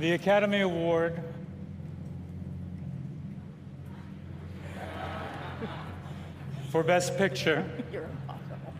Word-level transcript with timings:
And 0.00 0.08
the 0.08 0.14
Academy 0.14 0.62
Award 0.62 1.12
for 6.70 6.82
Best 6.82 7.18
Picture 7.18 7.62
You're 7.92 8.04
impossible. 8.04 8.72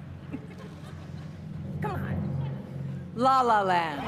Come 1.83 1.93
on. 1.93 3.17
La 3.17 3.43
La 3.43 3.63
Land. 3.63 4.01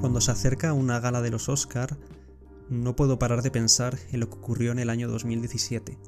Cuando 0.00 0.20
se 0.20 0.30
acerca 0.30 0.72
una 0.72 1.00
gala 1.00 1.20
de 1.20 1.30
los 1.30 1.48
Oscar, 1.48 1.96
no 2.70 2.94
puedo 2.94 3.18
parar 3.18 3.42
de 3.42 3.50
pensar 3.50 3.98
en 4.12 4.20
lo 4.20 4.28
que 4.28 4.36
ocurrió 4.36 4.70
en 4.70 4.78
el 4.78 4.88
año 4.88 5.08
2017, 5.08 5.98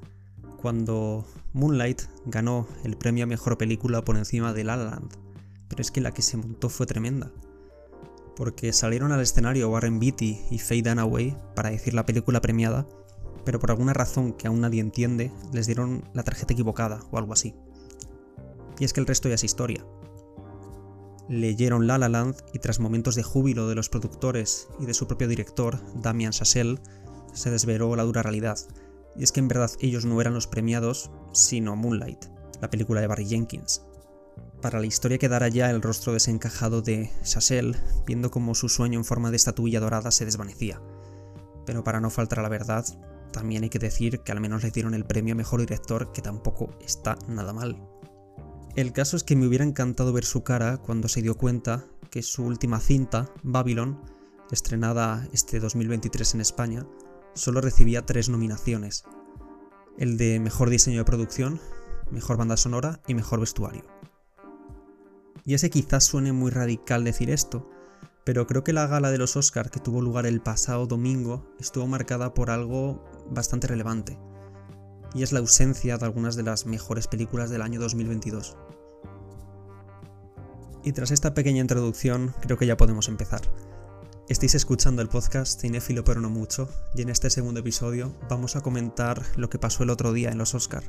cuando 0.65 1.27
Moonlight 1.53 2.05
ganó 2.25 2.67
el 2.85 2.97
premio 2.97 3.25
a 3.25 3.27
mejor 3.27 3.59
película 3.59 4.03
por 4.03 4.17
encima 4.17 4.55
de 4.55 4.65
La 4.65 4.77
La 4.77 4.85
Land, 4.85 5.13
pero 5.69 5.83
es 5.83 5.91
que 5.91 6.01
la 6.01 6.15
que 6.15 6.23
se 6.23 6.39
montó 6.39 6.71
fue 6.71 6.87
tremenda. 6.87 7.31
Porque 8.35 8.73
salieron 8.73 9.13
al 9.13 9.21
escenario 9.21 9.69
Warren 9.69 9.99
Beatty 9.99 10.41
y 10.51 10.59
Faye 10.59 10.81
Dunaway 10.81 11.37
para 11.55 11.69
decir 11.69 11.93
la 11.93 12.07
película 12.07 12.41
premiada, 12.41 12.87
pero 13.45 13.59
por 13.59 13.73
alguna 13.73 13.93
razón 13.93 14.33
que 14.33 14.47
aún 14.47 14.63
nadie 14.63 14.81
entiende, 14.81 15.31
les 15.53 15.67
dieron 15.67 16.09
la 16.15 16.23
tarjeta 16.23 16.55
equivocada 16.55 17.01
o 17.11 17.19
algo 17.19 17.35
así. 17.35 17.55
Y 18.79 18.87
es 18.87 18.95
que 18.95 19.01
el 19.01 19.07
resto 19.07 19.29
ya 19.29 19.35
es 19.35 19.45
historia 19.45 19.85
leyeron 21.29 21.87
La 21.87 21.99
La 21.99 22.09
Land 22.09 22.37
y 22.55 22.59
tras 22.59 22.81
momentos 22.81 23.17
de 23.17 23.23
júbilo 23.23 23.69
de 23.69 23.75
los 23.75 23.91
productores 23.91 24.69
y 24.79 24.87
de 24.87 24.95
su 24.95 25.07
propio 25.07 25.29
director, 25.29 25.79
Damian 26.01 26.33
Chazelle, 26.33 26.79
se 27.35 27.51
desveló 27.51 27.97
la 27.97 28.05
dura 28.05 28.23
realidad. 28.23 28.59
Y 29.17 29.25
es 29.25 29.33
que 29.33 29.41
en 29.41 29.49
verdad 29.49 29.71
ellos 29.81 30.05
no 30.05 30.21
eran 30.21 30.35
los 30.35 30.47
premiados, 30.47 31.11
sino 31.33 31.77
Moonlight, 31.77 32.25
la 32.61 32.71
película 32.71 33.01
de 33.01 33.07
Barry 33.07 33.27
Jenkins. 33.27 33.83
Para 34.61 34.81
la 34.81 34.87
historia 34.87 35.19
quedará 35.19 35.49
ya 35.49 35.71
el 35.71 35.83
rostro 35.83 36.13
desencajado 36.15 36.81
de 36.81 37.11
Chazelle, 37.23 37.77
viendo 38.07 38.31
cómo 38.31 38.55
su 38.55 38.69
sueño 38.69 38.99
en 38.99 39.05
forma 39.05 39.31
de 39.31 39.37
estatuilla 39.37 39.81
dorada 39.81 40.11
se 40.11 40.25
desvanecía. 40.25 40.81
Pero 41.67 41.85
para 41.85 42.01
no 42.01 42.11
faltar 42.11 42.41
a 42.41 42.43
la 42.43 42.49
verdad, 42.49 42.85
también 43.33 43.65
hay 43.65 43.69
que 43.69 43.79
decir 43.79 44.21
que 44.21 44.33
al 44.33 44.41
menos 44.41 44.63
le 44.63 44.71
dieron 44.71 44.95
el 44.95 45.05
premio 45.05 45.35
a 45.35 45.37
mejor 45.37 45.61
director, 45.61 46.13
que 46.13 46.23
tampoco 46.23 46.71
está 46.81 47.19
nada 47.29 47.53
mal. 47.53 47.87
El 48.77 48.93
caso 48.93 49.17
es 49.17 49.23
que 49.23 49.37
me 49.37 49.47
hubiera 49.47 49.65
encantado 49.65 50.13
ver 50.13 50.25
su 50.25 50.43
cara 50.43 50.79
cuando 50.79 51.09
se 51.09 51.21
dio 51.21 51.37
cuenta 51.37 51.85
que 52.11 52.23
su 52.23 52.45
última 52.45 52.81
cinta, 52.81 53.29
Babylon, 53.43 54.01
estrenada 54.51 55.29
este 55.33 55.61
2023 55.61 56.35
en 56.35 56.41
España, 56.41 56.87
solo 57.35 57.61
recibía 57.61 58.07
tres 58.07 58.29
nominaciones. 58.29 59.05
El 59.99 60.17
de 60.17 60.41
Mejor 60.41 60.71
Diseño 60.71 60.99
de 60.99 61.05
Producción, 61.05 61.61
Mejor 62.11 62.37
Banda 62.37 62.57
Sonora 62.57 63.01
y 63.07 63.15
Mejor 63.15 63.41
Vestuario. 63.41 63.85
Y 65.45 65.55
ese 65.55 65.71
quizás 65.71 66.05
suene 66.05 66.33
muy 66.33 66.51
radical 66.51 67.05
decir 67.05 67.31
esto, 67.31 67.71
pero 68.25 68.47
creo 68.47 68.65
que 68.65 68.73
la 68.73 68.87
gala 68.87 69.11
de 69.11 69.19
los 69.19 69.37
Oscar 69.37 69.71
que 69.71 69.81
tuvo 69.81 70.01
lugar 70.01 70.27
el 70.27 70.41
pasado 70.41 70.87
domingo 70.87 71.47
estuvo 71.61 71.87
marcada 71.87 72.33
por 72.33 72.51
algo 72.51 73.05
bastante 73.31 73.67
relevante 73.67 74.19
y 75.15 75.23
es 75.23 75.33
la 75.33 75.39
ausencia 75.39 75.97
de 75.97 76.05
algunas 76.05 76.35
de 76.37 76.43
las 76.43 76.67
mejores 76.67 77.07
películas 77.07 77.49
del 77.49 77.63
año 77.63 77.81
2022. 77.81 78.57
Y 80.83 80.93
tras 80.93 81.13
esta 81.13 81.33
pequeña 81.33 81.61
introducción, 81.61 82.35
creo 82.41 82.59
que 82.59 82.67
ya 82.67 82.77
podemos 82.77 83.09
empezar. 83.09 83.41
Estáis 84.27 84.55
escuchando 84.55 85.03
el 85.03 85.11
podcast 85.11 85.61
Cinéfilo 85.61 86.03
pero 86.03 86.19
no 86.23 86.31
mucho, 86.31 86.71
y 86.95 87.03
en 87.03 87.11
este 87.11 87.29
segundo 87.29 87.61
episodio 87.61 88.17
vamos 88.31 88.57
a 88.57 88.63
comentar 88.63 89.23
lo 89.37 89.51
que 89.51 89.59
pasó 89.59 89.83
el 89.83 89.91
otro 89.91 90.15
día 90.15 90.31
en 90.31 90.39
los 90.39 90.55
Oscar. 90.55 90.83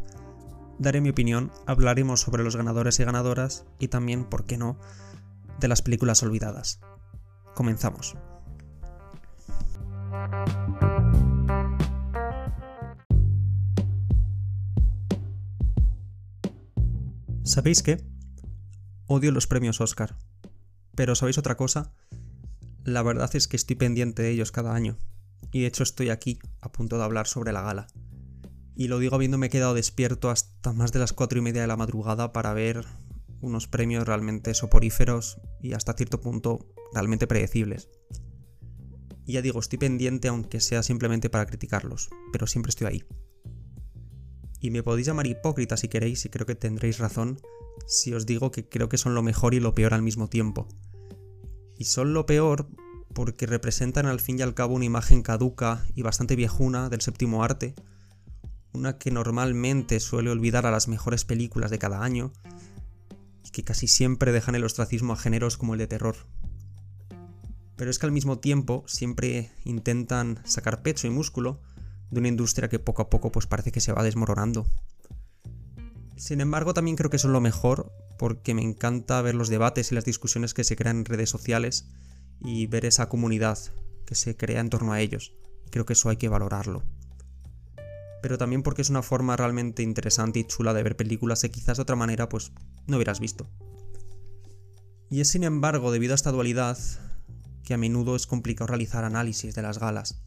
Daré 0.79 1.01
mi 1.01 1.09
opinión, 1.09 1.51
hablaremos 1.65 2.21
sobre 2.21 2.45
los 2.45 2.55
ganadores 2.55 2.97
y 3.01 3.03
ganadoras, 3.03 3.65
y 3.77 3.89
también, 3.89 4.23
por 4.23 4.45
qué 4.45 4.57
no, 4.57 4.79
de 5.59 5.67
las 5.67 5.81
películas 5.81 6.23
olvidadas. 6.23 6.79
Comenzamos. 7.55 8.15
¿Sabéis 17.43 17.83
qué? 17.83 18.01
Odio 19.07 19.33
los 19.33 19.45
premios 19.45 19.81
Oscar. 19.81 20.15
Pero 20.95 21.15
¿sabéis 21.15 21.37
otra 21.37 21.57
cosa? 21.57 21.91
La 22.85 23.01
verdad 23.01 23.35
es 23.35 23.47
que 23.47 23.55
estoy 23.55 23.75
pendiente 23.75 24.21
de 24.21 24.29
ellos 24.29 24.51
cada 24.51 24.75
año. 24.75 24.99
Y 25.51 25.61
de 25.61 25.67
hecho 25.67 25.81
estoy 25.81 26.11
aquí, 26.11 26.37
a 26.61 26.71
punto 26.71 26.99
de 26.99 27.03
hablar 27.03 27.25
sobre 27.25 27.51
la 27.51 27.63
gala. 27.63 27.87
Y 28.75 28.89
lo 28.89 28.99
digo 28.99 29.15
habiéndome 29.15 29.49
quedado 29.49 29.73
despierto 29.73 30.29
hasta 30.29 30.71
más 30.71 30.91
de 30.91 30.99
las 30.99 31.11
cuatro 31.11 31.39
y 31.39 31.41
media 31.41 31.61
de 31.61 31.67
la 31.67 31.77
madrugada 31.77 32.31
para 32.31 32.53
ver 32.53 32.85
unos 33.41 33.67
premios 33.67 34.05
realmente 34.05 34.53
soporíferos 34.53 35.41
y 35.61 35.73
hasta 35.73 35.93
cierto 35.93 36.21
punto 36.21 36.67
realmente 36.93 37.25
predecibles. 37.25 37.89
Y 39.25 39.33
ya 39.33 39.41
digo, 39.41 39.59
estoy 39.59 39.79
pendiente 39.79 40.27
aunque 40.27 40.59
sea 40.59 40.83
simplemente 40.83 41.31
para 41.31 41.47
criticarlos, 41.47 42.09
pero 42.31 42.45
siempre 42.45 42.69
estoy 42.69 42.87
ahí. 42.87 43.03
Y 44.59 44.69
me 44.69 44.83
podéis 44.83 45.07
llamar 45.07 45.25
hipócrita 45.25 45.75
si 45.75 45.87
queréis, 45.87 46.23
y 46.25 46.29
creo 46.29 46.45
que 46.45 46.53
tendréis 46.53 46.99
razón, 46.99 47.39
si 47.87 48.13
os 48.13 48.27
digo 48.27 48.51
que 48.51 48.69
creo 48.69 48.89
que 48.89 48.99
son 48.99 49.15
lo 49.15 49.23
mejor 49.23 49.55
y 49.55 49.59
lo 49.59 49.73
peor 49.73 49.95
al 49.95 50.03
mismo 50.03 50.29
tiempo. 50.29 50.67
Y 51.77 51.85
son 51.85 52.13
lo 52.13 52.25
peor 52.25 52.67
porque 53.13 53.45
representan 53.45 54.05
al 54.05 54.19
fin 54.19 54.37
y 54.37 54.41
al 54.41 54.53
cabo 54.53 54.75
una 54.75 54.85
imagen 54.85 55.21
caduca 55.21 55.85
y 55.95 56.01
bastante 56.01 56.35
viejuna 56.35 56.89
del 56.89 57.01
séptimo 57.01 57.43
arte, 57.43 57.73
una 58.73 58.97
que 58.97 59.09
normalmente 59.09 59.99
suele 60.01 60.29
olvidar 60.29 60.65
a 60.65 60.71
las 60.71 60.89
mejores 60.89 61.23
películas 61.23 61.71
de 61.71 61.79
cada 61.79 62.03
año, 62.03 62.33
y 63.43 63.49
que 63.51 63.63
casi 63.63 63.87
siempre 63.87 64.33
dejan 64.33 64.55
el 64.55 64.65
ostracismo 64.65 65.13
a 65.13 65.17
géneros 65.17 65.57
como 65.57 65.73
el 65.73 65.79
de 65.79 65.87
terror. 65.87 66.15
Pero 67.77 67.89
es 67.89 67.99
que 67.99 68.05
al 68.05 68.11
mismo 68.11 68.39
tiempo 68.39 68.83
siempre 68.85 69.49
intentan 69.63 70.41
sacar 70.45 70.81
pecho 70.81 71.07
y 71.07 71.09
músculo 71.09 71.61
de 72.11 72.19
una 72.19 72.27
industria 72.27 72.69
que 72.69 72.79
poco 72.79 73.01
a 73.01 73.09
poco 73.09 73.31
pues 73.31 73.47
parece 73.47 73.71
que 73.71 73.81
se 73.81 73.93
va 73.93 74.03
desmoronando. 74.03 74.67
Sin 76.17 76.41
embargo, 76.41 76.73
también 76.73 76.95
creo 76.97 77.09
que 77.09 77.17
son 77.17 77.33
lo 77.33 77.41
mejor 77.41 77.91
porque 78.17 78.53
me 78.53 78.61
encanta 78.61 79.21
ver 79.21 79.35
los 79.35 79.49
debates 79.49 79.91
y 79.91 79.95
las 79.95 80.05
discusiones 80.05 80.53
que 80.53 80.63
se 80.63 80.75
crean 80.75 80.97
en 80.97 81.05
redes 81.05 81.29
sociales 81.29 81.87
y 82.39 82.67
ver 82.67 82.85
esa 82.85 83.09
comunidad 83.09 83.57
que 84.05 84.15
se 84.15 84.37
crea 84.37 84.61
en 84.61 84.69
torno 84.69 84.93
a 84.93 85.01
ellos. 85.01 85.33
Creo 85.71 85.85
que 85.85 85.93
eso 85.93 86.09
hay 86.09 86.17
que 86.17 86.29
valorarlo. 86.29 86.83
Pero 88.21 88.37
también 88.37 88.63
porque 88.63 88.81
es 88.81 88.89
una 88.89 89.01
forma 89.01 89.35
realmente 89.35 89.83
interesante 89.83 90.39
y 90.39 90.45
chula 90.45 90.73
de 90.73 90.83
ver 90.83 90.95
películas 90.95 91.41
que 91.41 91.51
quizás 91.51 91.77
de 91.77 91.83
otra 91.83 91.95
manera 91.95 92.29
pues 92.29 92.51
no 92.87 92.97
hubieras 92.97 93.19
visto. 93.19 93.47
Y 95.09 95.21
es 95.21 95.29
sin 95.29 95.43
embargo 95.43 95.91
debido 95.91 96.13
a 96.13 96.15
esta 96.15 96.31
dualidad 96.31 96.77
que 97.63 97.73
a 97.73 97.77
menudo 97.77 98.15
es 98.15 98.27
complicado 98.27 98.67
realizar 98.67 99.03
análisis 99.03 99.53
de 99.55 99.61
las 99.61 99.79
galas. 99.79 100.23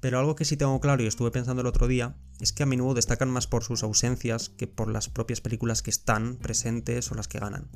Pero 0.00 0.18
algo 0.20 0.36
que 0.36 0.44
sí 0.44 0.56
tengo 0.56 0.80
claro 0.80 1.02
y 1.02 1.06
estuve 1.06 1.30
pensando 1.30 1.62
el 1.62 1.66
otro 1.66 1.88
día 1.88 2.16
es 2.40 2.52
que 2.52 2.62
a 2.62 2.66
menudo 2.66 2.94
destacan 2.94 3.30
más 3.30 3.46
por 3.46 3.64
sus 3.64 3.82
ausencias 3.82 4.48
que 4.48 4.68
por 4.68 4.88
las 4.88 5.08
propias 5.08 5.40
películas 5.40 5.82
que 5.82 5.90
están 5.90 6.36
presentes 6.36 7.10
o 7.10 7.14
las 7.14 7.26
que 7.26 7.40
ganan. 7.40 7.68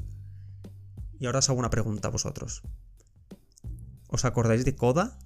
Y 1.18 1.26
ahora 1.26 1.40
os 1.40 1.48
hago 1.48 1.58
una 1.58 1.70
pregunta 1.70 2.08
a 2.08 2.12
vosotros. 2.12 2.62
¿Os 4.08 4.24
acordáis 4.24 4.64
de 4.64 4.76
Coda? 4.76 5.18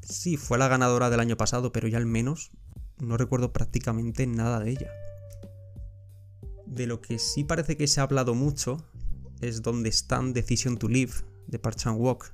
Sí, 0.00 0.36
fue 0.36 0.58
la 0.58 0.68
ganadora 0.68 1.08
del 1.10 1.20
año 1.20 1.36
pasado, 1.36 1.72
pero 1.72 1.88
ya 1.88 1.98
al 1.98 2.06
menos 2.06 2.50
no 2.98 3.16
recuerdo 3.16 3.52
prácticamente 3.52 4.26
nada 4.26 4.60
de 4.60 4.70
ella. 4.70 4.90
De 6.66 6.86
lo 6.86 7.00
que 7.00 7.18
sí 7.18 7.44
parece 7.44 7.76
que 7.76 7.86
se 7.86 8.00
ha 8.00 8.04
hablado 8.04 8.34
mucho 8.34 8.78
es 9.40 9.62
donde 9.62 9.88
están 9.88 10.32
Decision 10.32 10.78
to 10.78 10.88
Live 10.88 11.12
de 11.46 11.58
Park 11.58 11.76
Chan 11.76 11.96
Wook, 11.96 12.32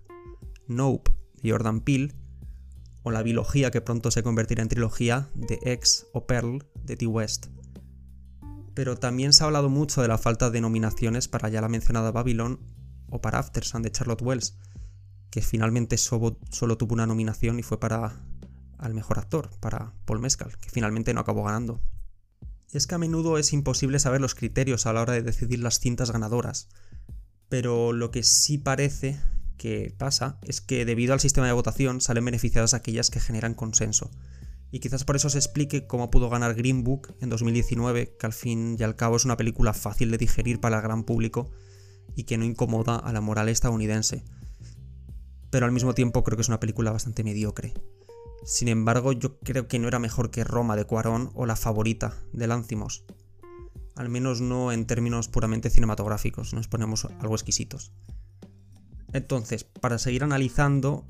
Nope 0.66 1.10
de 1.42 1.50
Jordan 1.50 1.80
Peele 1.80 2.14
o 3.02 3.10
la 3.10 3.22
biología 3.22 3.70
que 3.70 3.80
pronto 3.80 4.10
se 4.10 4.22
convertirá 4.22 4.62
en 4.62 4.68
trilogía 4.68 5.28
de 5.34 5.58
X 5.62 6.06
o 6.12 6.26
Pearl 6.26 6.66
de 6.84 6.96
T. 6.96 7.06
West. 7.06 7.46
Pero 8.74 8.96
también 8.96 9.32
se 9.32 9.42
ha 9.42 9.46
hablado 9.46 9.68
mucho 9.68 10.02
de 10.02 10.08
la 10.08 10.18
falta 10.18 10.50
de 10.50 10.60
nominaciones 10.60 11.28
para 11.28 11.48
ya 11.48 11.60
la 11.60 11.68
mencionada 11.68 12.12
Babylon 12.12 12.60
o 13.10 13.20
para 13.20 13.38
Aftersun 13.38 13.82
de 13.82 13.90
Charlotte 13.90 14.22
Wells, 14.22 14.56
que 15.30 15.42
finalmente 15.42 15.96
solo, 15.96 16.38
solo 16.50 16.76
tuvo 16.76 16.94
una 16.94 17.06
nominación 17.06 17.58
y 17.58 17.62
fue 17.62 17.80
para 17.80 18.24
al 18.78 18.94
mejor 18.94 19.18
actor, 19.18 19.50
para 19.60 19.92
Paul 20.06 20.20
Mescal, 20.20 20.56
que 20.58 20.70
finalmente 20.70 21.12
no 21.12 21.20
acabó 21.20 21.44
ganando. 21.44 21.82
Es 22.72 22.86
que 22.86 22.94
a 22.94 22.98
menudo 22.98 23.36
es 23.36 23.52
imposible 23.52 23.98
saber 23.98 24.20
los 24.20 24.34
criterios 24.34 24.86
a 24.86 24.92
la 24.92 25.02
hora 25.02 25.12
de 25.12 25.22
decidir 25.22 25.58
las 25.58 25.80
cintas 25.80 26.10
ganadoras, 26.10 26.68
pero 27.48 27.92
lo 27.92 28.10
que 28.10 28.22
sí 28.22 28.56
parece 28.58 29.20
que 29.60 29.94
pasa 29.98 30.38
es 30.40 30.62
que 30.62 30.86
debido 30.86 31.12
al 31.12 31.20
sistema 31.20 31.46
de 31.46 31.52
votación 31.52 32.00
salen 32.00 32.24
beneficiadas 32.24 32.72
aquellas 32.72 33.10
que 33.10 33.20
generan 33.20 33.52
consenso. 33.52 34.10
Y 34.70 34.80
quizás 34.80 35.04
por 35.04 35.16
eso 35.16 35.28
se 35.28 35.36
explique 35.36 35.86
cómo 35.86 36.10
pudo 36.10 36.30
ganar 36.30 36.54
Green 36.54 36.82
Book 36.82 37.14
en 37.20 37.28
2019, 37.28 38.16
que 38.18 38.26
al 38.26 38.32
fin 38.32 38.76
y 38.78 38.82
al 38.82 38.96
cabo 38.96 39.16
es 39.16 39.26
una 39.26 39.36
película 39.36 39.74
fácil 39.74 40.10
de 40.10 40.16
digerir 40.16 40.60
para 40.60 40.76
el 40.76 40.82
gran 40.82 41.04
público 41.04 41.50
y 42.16 42.24
que 42.24 42.38
no 42.38 42.46
incomoda 42.46 42.96
a 42.96 43.12
la 43.12 43.20
moral 43.20 43.50
estadounidense. 43.50 44.24
Pero 45.50 45.66
al 45.66 45.72
mismo 45.72 45.92
tiempo 45.92 46.24
creo 46.24 46.38
que 46.38 46.42
es 46.42 46.48
una 46.48 46.60
película 46.60 46.90
bastante 46.90 47.22
mediocre. 47.22 47.74
Sin 48.46 48.68
embargo, 48.68 49.12
yo 49.12 49.40
creo 49.40 49.68
que 49.68 49.78
no 49.78 49.88
era 49.88 49.98
mejor 49.98 50.30
que 50.30 50.42
Roma 50.42 50.74
de 50.74 50.86
Cuarón 50.86 51.32
o 51.34 51.44
La 51.44 51.56
favorita 51.56 52.16
de 52.32 52.46
Lanzimos. 52.46 53.04
al 53.94 54.08
menos 54.08 54.40
no 54.40 54.72
en 54.72 54.86
términos 54.86 55.28
puramente 55.28 55.68
cinematográficos, 55.68 56.54
nos 56.54 56.66
ponemos 56.66 57.04
algo 57.04 57.34
exquisitos. 57.34 57.92
Entonces, 59.12 59.64
para 59.64 59.98
seguir 59.98 60.22
analizando, 60.24 61.04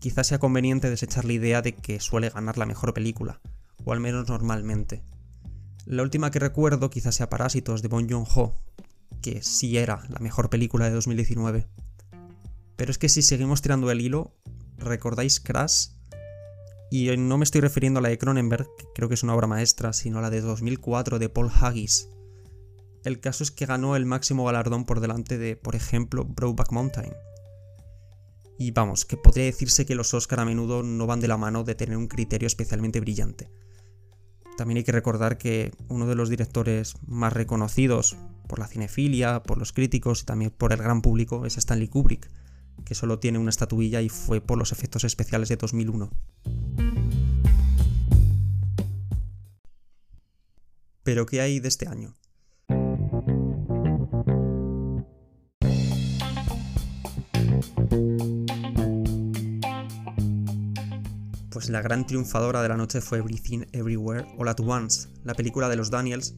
quizás 0.00 0.26
sea 0.26 0.38
conveniente 0.38 0.90
desechar 0.90 1.24
la 1.24 1.32
idea 1.32 1.62
de 1.62 1.72
que 1.72 2.00
suele 2.00 2.30
ganar 2.30 2.58
la 2.58 2.66
mejor 2.66 2.92
película, 2.92 3.40
o 3.84 3.92
al 3.92 4.00
menos 4.00 4.28
normalmente. 4.28 5.02
La 5.84 6.02
última 6.02 6.30
que 6.30 6.40
recuerdo 6.40 6.90
quizás 6.90 7.14
sea 7.14 7.30
Parásitos 7.30 7.82
de 7.82 7.88
Bong 7.88 8.10
Joon-ho, 8.10 8.56
que 9.22 9.42
sí 9.42 9.76
era 9.78 10.02
la 10.08 10.18
mejor 10.18 10.50
película 10.50 10.86
de 10.86 10.92
2019. 10.92 11.66
Pero 12.76 12.90
es 12.90 12.98
que 12.98 13.08
si 13.08 13.22
seguimos 13.22 13.62
tirando 13.62 13.90
el 13.90 14.00
hilo, 14.00 14.34
¿recordáis 14.78 15.40
Crash? 15.40 15.88
Y 16.90 17.16
no 17.16 17.38
me 17.38 17.44
estoy 17.44 17.60
refiriendo 17.60 17.98
a 17.98 18.02
la 18.02 18.08
de 18.08 18.18
Cronenberg, 18.18 18.66
que 18.78 18.84
creo 18.94 19.08
que 19.08 19.14
es 19.14 19.22
una 19.22 19.34
obra 19.34 19.46
maestra, 19.46 19.92
sino 19.92 20.18
a 20.18 20.22
la 20.22 20.30
de 20.30 20.40
2004 20.40 21.18
de 21.18 21.28
Paul 21.28 21.50
Haggis. 21.50 22.08
El 23.04 23.20
caso 23.20 23.44
es 23.44 23.50
que 23.50 23.66
ganó 23.66 23.96
el 23.96 24.06
máximo 24.06 24.44
galardón 24.44 24.84
por 24.84 25.00
delante 25.00 25.38
de, 25.38 25.56
por 25.56 25.76
ejemplo, 25.76 26.24
Brokeback 26.24 26.72
Mountain. 26.72 27.12
Y 28.58 28.70
vamos, 28.70 29.04
que 29.04 29.16
podría 29.16 29.44
decirse 29.44 29.84
que 29.84 29.94
los 29.94 30.14
Oscar 30.14 30.40
a 30.40 30.44
menudo 30.44 30.82
no 30.82 31.06
van 31.06 31.20
de 31.20 31.28
la 31.28 31.36
mano 31.36 31.64
de 31.64 31.74
tener 31.74 31.96
un 31.96 32.08
criterio 32.08 32.46
especialmente 32.46 33.00
brillante. 33.00 33.50
También 34.56 34.78
hay 34.78 34.84
que 34.84 34.92
recordar 34.92 35.36
que 35.36 35.72
uno 35.88 36.06
de 36.06 36.14
los 36.14 36.30
directores 36.30 36.94
más 37.06 37.32
reconocidos 37.32 38.16
por 38.48 38.58
la 38.58 38.66
cinefilia, 38.66 39.42
por 39.42 39.58
los 39.58 39.72
críticos 39.72 40.22
y 40.22 40.24
también 40.24 40.50
por 40.50 40.72
el 40.72 40.78
gran 40.78 41.02
público 41.02 41.44
es 41.44 41.58
Stanley 41.58 41.88
Kubrick, 41.88 42.30
que 42.84 42.94
solo 42.94 43.18
tiene 43.18 43.38
una 43.38 43.50
estatuilla 43.50 44.00
y 44.00 44.08
fue 44.08 44.40
por 44.40 44.56
los 44.56 44.72
efectos 44.72 45.04
especiales 45.04 45.50
de 45.50 45.56
2001. 45.56 46.10
Pero 51.02 51.26
¿qué 51.26 51.40
hay 51.40 51.60
de 51.60 51.68
este 51.68 51.86
año? 51.86 52.14
Pues 61.66 61.72
la 61.72 61.82
gran 61.82 62.06
triunfadora 62.06 62.62
de 62.62 62.68
la 62.68 62.76
noche 62.76 63.00
fue 63.00 63.18
Everything 63.18 63.64
Everywhere 63.72 64.24
All 64.38 64.46
at 64.46 64.60
Once, 64.60 65.08
la 65.24 65.34
película 65.34 65.68
de 65.68 65.74
los 65.74 65.90
Daniels, 65.90 66.36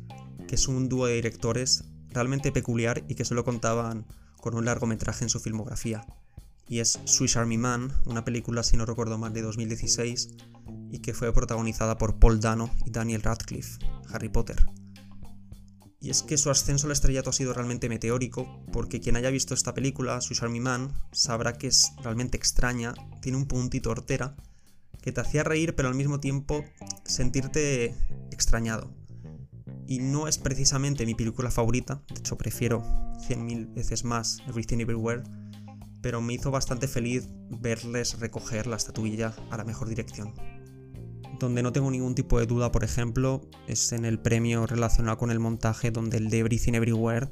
que 0.49 0.55
es 0.55 0.69
un 0.69 0.89
dúo 0.89 1.05
de 1.05 1.17
directores 1.17 1.85
realmente 2.09 2.51
peculiar 2.51 3.05
y 3.09 3.15
que 3.15 3.27
solo 3.27 3.45
contaban 3.45 4.07
con 4.39 4.55
un 4.55 4.65
largometraje 4.65 5.25
en 5.25 5.29
su 5.29 5.39
filmografía. 5.39 6.07
Y 6.67 6.79
es 6.79 6.99
Swiss 7.05 7.37
Army 7.37 7.59
Man, 7.59 7.93
una 8.07 8.25
película, 8.25 8.63
si 8.63 8.79
no 8.79 8.87
recuerdo 8.87 9.19
mal, 9.19 9.35
de 9.35 9.43
2016 9.43 10.31
y 10.93 11.01
que 11.01 11.13
fue 11.13 11.31
protagonizada 11.35 11.99
por 11.99 12.19
Paul 12.19 12.41
Dano 12.41 12.71
y 12.87 12.91
Daniel 12.91 13.21
Radcliffe, 13.21 13.85
Harry 14.11 14.31
Potter. 14.31 14.65
Y 16.01 16.09
es 16.09 16.23
que 16.23 16.39
su 16.39 16.49
ascenso 16.49 16.87
al 16.87 16.93
estrellato 16.93 17.29
ha 17.29 17.35
sido 17.35 17.53
realmente 17.53 17.91
meteórico, 17.91 18.65
porque 18.73 19.01
quien 19.01 19.17
haya 19.17 19.29
visto 19.29 19.53
esta 19.53 19.75
película, 19.75 20.23
Swiss 20.23 20.43
Army 20.43 20.61
Man, 20.61 20.95
sabrá 21.13 21.53
que 21.53 21.67
es 21.67 21.93
realmente 22.03 22.39
extraña, 22.39 22.95
tiene 23.21 23.37
un 23.37 23.47
puntito 23.47 23.91
hortera, 23.91 24.35
que 25.09 25.13
te 25.13 25.23
hacía 25.23 25.43
reír 25.43 25.75
pero 25.75 25.89
al 25.89 25.95
mismo 25.95 26.21
tiempo 26.21 26.63
sentirte 27.05 27.95
extrañado. 28.31 28.93
Y 29.87 30.01
no 30.01 30.29
es 30.29 30.37
precisamente 30.37 31.07
mi 31.07 31.15
película 31.15 31.51
favorita, 31.51 32.03
de 32.09 32.21
hecho 32.21 32.37
prefiero 32.37 32.83
100.000 33.27 33.73
veces 33.73 34.05
más 34.05 34.41
Everything 34.47 34.81
Everywhere, 34.81 35.23
pero 36.03 36.21
me 36.21 36.35
hizo 36.35 36.51
bastante 36.51 36.89
feliz 36.89 37.27
verles 37.49 38.21
recoger 38.21 38.67
la 38.67 38.77
estatuilla 38.77 39.35
a 39.51 39.57
la 39.57 39.65
mejor 39.65 39.89
dirección. 39.89 40.35
Donde 41.41 41.63
no 41.63 41.73
tengo 41.73 41.91
ningún 41.91 42.15
tipo 42.15 42.39
de 42.39 42.45
duda, 42.45 42.71
por 42.71 42.85
ejemplo, 42.85 43.41
es 43.67 43.93
en 43.93 44.05
el 44.05 44.19
premio 44.19 44.67
relacionado 44.67 45.17
con 45.17 45.31
el 45.31 45.39
montaje, 45.39 45.91
donde 45.91 46.19
el 46.19 46.29
de 46.29 46.41
Everything 46.41 46.75
Everywhere 46.75 47.31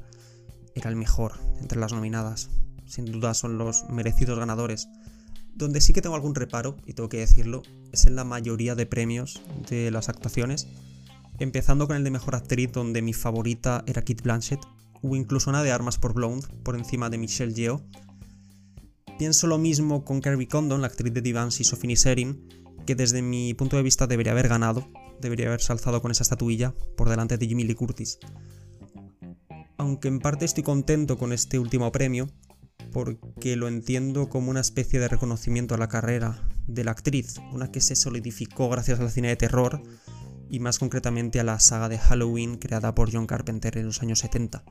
era 0.73 0.89
el 0.89 0.95
mejor 0.95 1.33
entre 1.61 1.79
las 1.79 1.93
nominadas. 1.93 2.49
Sin 2.87 3.05
duda 3.05 3.35
son 3.35 3.59
los 3.59 3.87
merecidos 3.87 4.39
ganadores. 4.39 4.87
Donde 5.57 5.81
sí 5.81 5.91
que 5.91 6.03
tengo 6.03 6.13
algún 6.13 6.35
reparo, 6.35 6.77
y 6.85 6.93
tengo 6.93 7.09
que 7.09 7.17
decirlo, 7.17 7.63
es 7.91 8.05
en 8.05 8.15
la 8.15 8.23
mayoría 8.23 8.75
de 8.75 8.85
premios 8.85 9.41
de 9.67 9.89
las 9.89 10.07
actuaciones. 10.07 10.67
Empezando 11.39 11.87
con 11.87 11.95
el 11.95 12.03
de 12.03 12.11
Mejor 12.11 12.35
Actriz, 12.35 12.71
donde 12.71 13.01
mi 13.01 13.11
favorita 13.11 13.83
era 13.87 14.03
Kit 14.03 14.21
Blanchett, 14.21 14.59
o 15.01 15.15
incluso 15.15 15.49
una 15.49 15.63
de 15.63 15.71
Armas 15.71 15.97
por 15.97 16.13
Blonde, 16.13 16.47
por 16.61 16.75
encima 16.75 17.09
de 17.09 17.17
Michelle 17.17 17.55
Yeoh. 17.55 17.81
Pienso 19.17 19.47
lo 19.47 19.57
mismo 19.57 20.05
con 20.05 20.21
Carrie 20.21 20.47
Condon, 20.47 20.81
la 20.81 20.87
actriz 20.87 21.11
de 21.11 21.21
Divans 21.21 21.59
y 21.59 21.63
Sophie 21.63 21.87
Niserin, 21.87 22.47
que 22.85 22.93
desde 22.93 23.23
mi 23.23 23.55
punto 23.55 23.77
de 23.77 23.83
vista 23.83 24.05
debería 24.05 24.33
haber 24.33 24.49
ganado, 24.49 24.87
debería 25.19 25.47
haberse 25.47 25.73
alzado 25.73 26.03
con 26.03 26.11
esa 26.11 26.21
estatuilla 26.21 26.75
por 26.95 27.09
delante 27.09 27.39
de 27.39 27.47
Jimmy 27.47 27.63
Lee 27.63 27.73
Curtis. 27.73 28.19
Aunque 29.79 30.07
en 30.07 30.19
parte 30.19 30.45
estoy 30.45 30.61
contento 30.61 31.17
con 31.17 31.33
este 31.33 31.57
último 31.57 31.91
premio, 31.91 32.29
porque 32.91 33.55
lo 33.55 33.67
entiendo 33.67 34.29
como 34.29 34.49
una 34.49 34.61
especie 34.61 34.99
de 34.99 35.07
reconocimiento 35.07 35.75
a 35.75 35.77
la 35.77 35.87
carrera 35.87 36.41
de 36.67 36.83
la 36.83 36.91
actriz, 36.91 37.35
una 37.53 37.71
que 37.71 37.81
se 37.81 37.95
solidificó 37.95 38.69
gracias 38.69 38.99
al 38.99 39.11
cine 39.11 39.29
de 39.29 39.35
terror 39.35 39.81
y 40.49 40.59
más 40.59 40.79
concretamente 40.79 41.39
a 41.39 41.43
la 41.43 41.59
saga 41.59 41.89
de 41.89 41.97
Halloween 41.97 42.57
creada 42.57 42.95
por 42.95 43.11
John 43.11 43.27
Carpenter 43.27 43.77
en 43.77 43.85
los 43.85 44.01
años 44.01 44.19
70. 44.19 44.63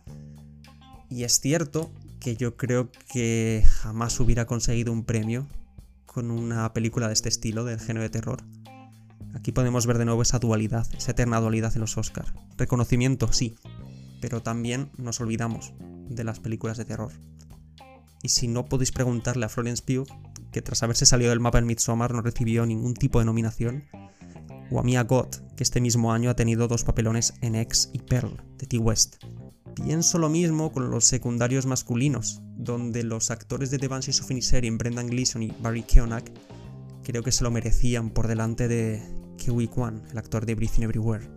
Y 1.08 1.24
es 1.24 1.40
cierto 1.40 1.92
que 2.20 2.36
yo 2.36 2.56
creo 2.56 2.90
que 3.12 3.64
jamás 3.66 4.18
hubiera 4.20 4.46
conseguido 4.46 4.92
un 4.92 5.04
premio 5.04 5.46
con 6.06 6.30
una 6.30 6.72
película 6.72 7.08
de 7.08 7.12
este 7.12 7.28
estilo, 7.28 7.64
del 7.64 7.78
género 7.78 8.02
de 8.02 8.10
terror. 8.10 8.42
Aquí 9.34 9.52
podemos 9.52 9.86
ver 9.86 9.98
de 9.98 10.06
nuevo 10.06 10.22
esa 10.22 10.38
dualidad, 10.38 10.86
esa 10.96 11.12
eterna 11.12 11.40
dualidad 11.40 11.74
en 11.74 11.82
los 11.82 11.98
Oscars. 11.98 12.32
Reconocimiento, 12.56 13.32
sí, 13.32 13.56
pero 14.20 14.42
también 14.42 14.90
nos 14.96 15.20
olvidamos 15.20 15.74
de 16.08 16.24
las 16.24 16.40
películas 16.40 16.78
de 16.78 16.86
terror. 16.86 17.12
Y 18.22 18.28
si 18.28 18.48
no 18.48 18.66
podéis 18.66 18.92
preguntarle 18.92 19.46
a 19.46 19.48
Florence 19.48 19.82
Pugh, 19.82 20.06
que 20.52 20.62
tras 20.62 20.82
haberse 20.82 21.06
salido 21.06 21.30
del 21.30 21.40
mapa 21.40 21.58
en 21.58 21.66
Midsommar 21.66 22.12
no 22.12 22.22
recibió 22.22 22.66
ningún 22.66 22.94
tipo 22.94 23.18
de 23.18 23.24
nominación, 23.24 23.84
o 24.70 24.80
a 24.80 24.82
Mia 24.82 25.02
Gott, 25.04 25.42
que 25.54 25.62
este 25.62 25.80
mismo 25.80 26.12
año 26.12 26.30
ha 26.30 26.36
tenido 26.36 26.68
dos 26.68 26.84
papelones 26.84 27.34
en 27.40 27.54
X 27.54 27.90
y 27.92 27.98
Pearl, 28.00 28.42
de 28.58 28.66
T-West. 28.66 29.16
Pienso 29.74 30.18
lo 30.18 30.28
mismo 30.28 30.72
con 30.72 30.90
los 30.90 31.04
secundarios 31.04 31.66
masculinos, 31.66 32.40
donde 32.56 33.02
los 33.02 33.30
actores 33.30 33.70
de 33.70 33.78
The 33.78 33.88
Banshees 33.88 34.20
of 34.22 34.30
Inisherin, 34.30 34.78
Brendan 34.78 35.08
Gleeson 35.08 35.42
y 35.42 35.54
Barry 35.60 35.82
Keoghan, 35.82 36.24
creo 37.04 37.22
que 37.22 37.32
se 37.32 37.44
lo 37.44 37.50
merecían 37.50 38.10
por 38.10 38.26
delante 38.26 38.68
de 38.68 39.02
Kiwi 39.36 39.68
Kwan, 39.68 40.02
el 40.10 40.18
actor 40.18 40.46
de 40.46 40.52
Everything 40.52 40.82
Everywhere. 40.82 41.28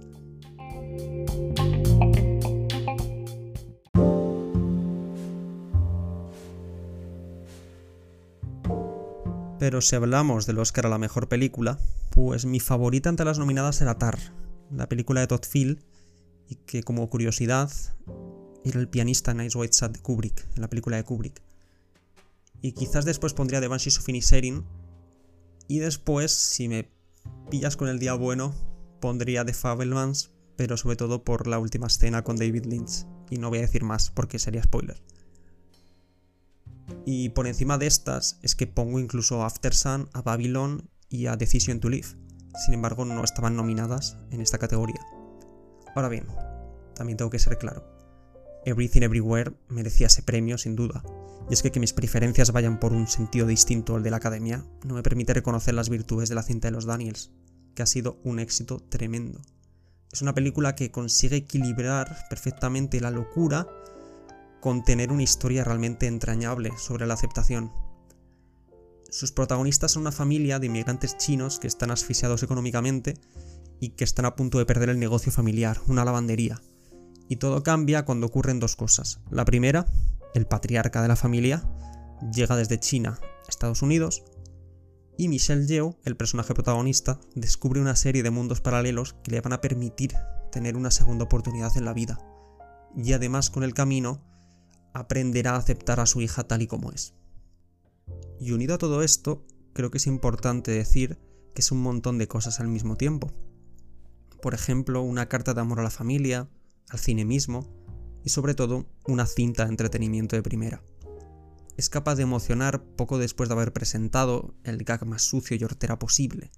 Pero 9.70 9.82
si 9.82 9.96
hablamos 9.96 10.48
del 10.48 10.58
Oscar 10.58 10.88
a 10.88 10.90
la 10.90 10.98
mejor 10.98 11.30
película, 11.30 11.78
pues 12.10 12.48
mi 12.48 12.60
favorita 12.60 13.08
entre 13.08 13.28
las 13.28 13.38
nominadas 13.38 13.82
era 13.82 14.00
Tar, 14.00 14.18
la 14.72 14.90
película 14.90 15.22
de 15.22 15.28
Todd 15.28 15.46
Field, 15.48 15.78
y 16.48 16.56
que 16.56 16.82
como 16.82 17.08
curiosidad 17.08 17.72
era 18.66 18.80
el 18.80 18.90
pianista 18.90 19.36
Nice 19.36 19.56
White 19.56 19.74
Sat 19.74 19.92
de 19.92 20.00
Kubrick, 20.00 20.44
en 20.56 20.62
la 20.64 20.72
película 20.72 20.98
de 20.98 21.04
Kubrick. 21.04 21.44
Y 22.64 22.72
quizás 22.72 23.06
después 23.06 23.36
pondría 23.36 23.62
The 23.62 23.68
Banshees 23.68 24.00
of 24.00 24.10
Inisherin, 24.10 24.66
y 25.68 25.78
después, 25.78 26.32
si 26.32 26.68
me 26.68 26.90
pillas 27.52 27.78
con 27.78 27.90
el 27.90 28.00
día 28.00 28.16
bueno, 28.16 28.56
pondría 29.00 29.46
The 29.46 29.54
Fabelmans, 29.54 30.32
pero 30.56 30.78
sobre 30.78 30.96
todo 30.96 31.24
por 31.24 31.46
la 31.46 31.60
última 31.60 31.86
escena 31.86 32.24
con 32.24 32.38
David 32.38 32.66
Lynch. 32.66 33.06
Y 33.30 33.38
no 33.38 33.50
voy 33.50 33.60
a 33.60 33.62
decir 33.62 33.84
más 33.84 34.10
porque 34.10 34.40
sería 34.40 34.64
spoiler. 34.64 35.00
Y 37.06 37.30
por 37.30 37.48
encima 37.48 37.78
de 37.78 37.88
estas 37.88 38.40
es 38.42 38.56
que 38.56 38.68
pongo 38.68 39.00
incluso 39.00 39.42
a 39.42 39.48
After 39.48 39.74
Sun, 39.74 40.10
a 40.14 40.22
Babylon 40.22 40.90
y 41.10 41.28
a 41.28 41.36
Decision 41.36 41.80
to 41.80 41.90
Live. 41.90 42.08
Sin 42.66 42.74
embargo, 42.74 43.06
no 43.06 43.24
estaban 43.24 43.56
nominadas 43.56 44.18
en 44.32 44.42
esta 44.42 44.58
categoría. 44.58 45.00
Ahora 45.96 46.10
bien, 46.10 46.28
también 46.96 47.18
tengo 47.18 47.32
que 47.32 47.40
ser 47.40 47.58
claro. 47.58 47.84
Everything 48.66 49.02
Everywhere 49.02 49.54
merecía 49.70 50.08
ese 50.08 50.22
premio 50.22 50.58
sin 50.58 50.76
duda. 50.76 51.04
Y 51.50 51.54
es 51.54 51.64
que 51.64 51.72
que 51.72 51.80
mis 51.80 51.94
preferencias 51.94 52.52
vayan 52.52 52.80
por 52.80 52.94
un 52.94 53.08
sentido 53.08 53.48
distinto 53.48 53.96
al 53.96 54.04
de 54.04 54.12
la 54.12 54.18
academia 54.18 54.66
no 54.84 54.94
me 54.94 55.04
permite 55.04 55.34
reconocer 55.34 55.74
las 55.74 55.90
virtudes 55.90 56.30
de 56.30 56.36
la 56.36 56.44
cinta 56.44 56.68
de 56.68 56.74
los 56.74 56.86
Daniels, 56.86 57.32
que 57.74 57.82
ha 57.82 57.88
sido 57.88 58.20
un 58.24 58.40
éxito 58.40 58.80
tremendo. 58.80 59.42
Es 60.12 60.22
una 60.22 60.34
película 60.34 60.76
que 60.76 60.92
consigue 60.92 61.38
equilibrar 61.38 62.26
perfectamente 62.30 63.00
la 63.00 63.12
locura 63.12 63.68
con 64.60 64.84
tener 64.84 65.12
una 65.12 65.24
historia 65.24 65.64
realmente 65.64 66.08
entrañable 66.08 66.72
sobre 66.78 67.08
la 67.08 67.14
aceptación. 67.14 67.72
Sus 69.10 69.32
protagonistas 69.32 69.92
son 69.92 70.02
una 70.02 70.12
familia 70.12 70.60
de 70.60 70.68
inmigrantes 70.68 71.18
chinos 71.18 71.60
que 71.60 71.68
están 71.68 71.92
asfixiados 71.92 72.44
económicamente 72.44 73.16
y 73.80 73.90
que 73.90 74.04
están 74.04 74.26
a 74.26 74.36
punto 74.36 74.60
de 74.60 74.66
perder 74.66 74.90
el 74.90 75.00
negocio 75.00 75.32
familiar, 75.32 75.80
una 75.88 76.06
lavandería. 76.06 76.62
Y 77.28 77.38
todo 77.38 77.64
cambia 77.64 78.06
cuando 78.06 78.28
ocurren 78.28 78.60
dos 78.60 78.76
cosas. 78.76 79.20
La 79.32 79.46
primera, 79.46 79.86
el 80.34 80.46
patriarca 80.46 81.02
de 81.02 81.08
la 81.08 81.16
familia, 81.16 81.64
llega 82.34 82.56
desde 82.56 82.80
China 82.80 83.20
a 83.22 83.50
Estados 83.50 83.82
Unidos 83.82 84.24
y 85.18 85.28
Michelle 85.28 85.66
Yeoh, 85.66 85.98
el 86.06 86.16
personaje 86.16 86.54
protagonista, 86.54 87.20
descubre 87.36 87.82
una 87.82 87.96
serie 87.96 88.24
de 88.24 88.30
mundos 88.30 88.62
paralelos 88.62 89.14
que 89.24 89.32
le 89.32 89.42
van 89.42 89.54
a 89.54 89.62
permitir 89.62 90.14
tener 90.52 90.76
una 90.76 90.92
segunda 90.92 91.26
oportunidad 91.26 91.76
en 91.78 91.86
la 91.86 91.94
vida 91.94 92.18
y 92.96 93.14
además 93.14 93.50
con 93.50 93.64
el 93.64 93.74
camino 93.74 94.22
aprenderá 94.94 95.52
a 95.52 95.58
aceptar 95.58 96.00
a 96.00 96.06
su 96.06 96.22
hija 96.22 96.44
tal 96.44 96.62
y 96.62 96.68
como 96.68 96.92
es. 96.92 97.14
Y 98.40 98.52
unido 98.52 98.76
a 98.76 98.78
todo 98.78 99.04
esto, 99.04 99.46
creo 99.74 99.92
que 99.92 99.98
es 99.98 100.08
importante 100.08 100.72
decir 100.72 101.20
que 101.54 101.62
es 101.62 101.72
un 101.72 101.82
montón 101.82 102.18
de 102.18 102.28
cosas 102.28 102.60
al 102.60 102.68
mismo 102.68 102.96
tiempo. 102.96 103.32
Por 104.42 104.54
ejemplo, 104.54 105.02
una 105.02 105.28
carta 105.28 105.54
de 105.54 105.62
amor 105.62 105.80
a 105.80 105.84
la 105.84 105.90
familia, 105.90 106.50
al 106.90 107.00
cine 107.00 107.26
mismo 107.26 107.68
y 108.24 108.30
sobre 108.30 108.54
todo 108.54 108.88
una 109.08 109.26
cinta 109.26 109.66
de 109.66 109.72
entretenimiento 109.72 110.36
de 110.36 110.44
primera. 110.44 110.82
Es 111.78 111.90
capaz 111.90 112.16
de 112.16 112.24
emocionar 112.24 112.84
poco 112.84 113.18
después 113.18 113.50
de 113.50 113.56
haber 113.56 113.72
presentado 113.72 114.54
el 114.64 114.84
gag 114.84 115.06
más 115.06 115.22
sucio 115.22 115.56
y 115.56 115.64
hortera 115.64 115.98
posible. 115.98 116.52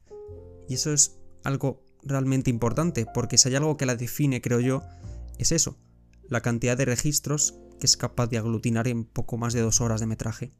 Y 0.67 0.75
eso 0.75 0.91
es 0.93 1.19
algo 1.43 1.83
realmente 2.03 2.49
importante, 2.49 3.05
porque 3.13 3.37
si 3.37 3.49
hay 3.49 3.55
algo 3.55 3.77
que 3.77 3.85
la 3.85 3.95
define, 3.95 4.41
creo 4.41 4.59
yo, 4.59 4.83
es 5.37 5.51
eso, 5.51 5.77
la 6.31 6.41
cantidad 6.41 6.77
de 6.77 6.85
registros 6.85 7.59
que 7.77 7.85
es 7.85 7.97
capaz 7.97 8.27
de 8.27 8.37
aglutinar 8.37 8.87
en 8.87 9.03
poco 9.03 9.37
más 9.37 9.51
de 9.51 9.59
dos 9.59 9.81
horas 9.81 9.99
de 9.99 10.07
metraje. 10.07 10.53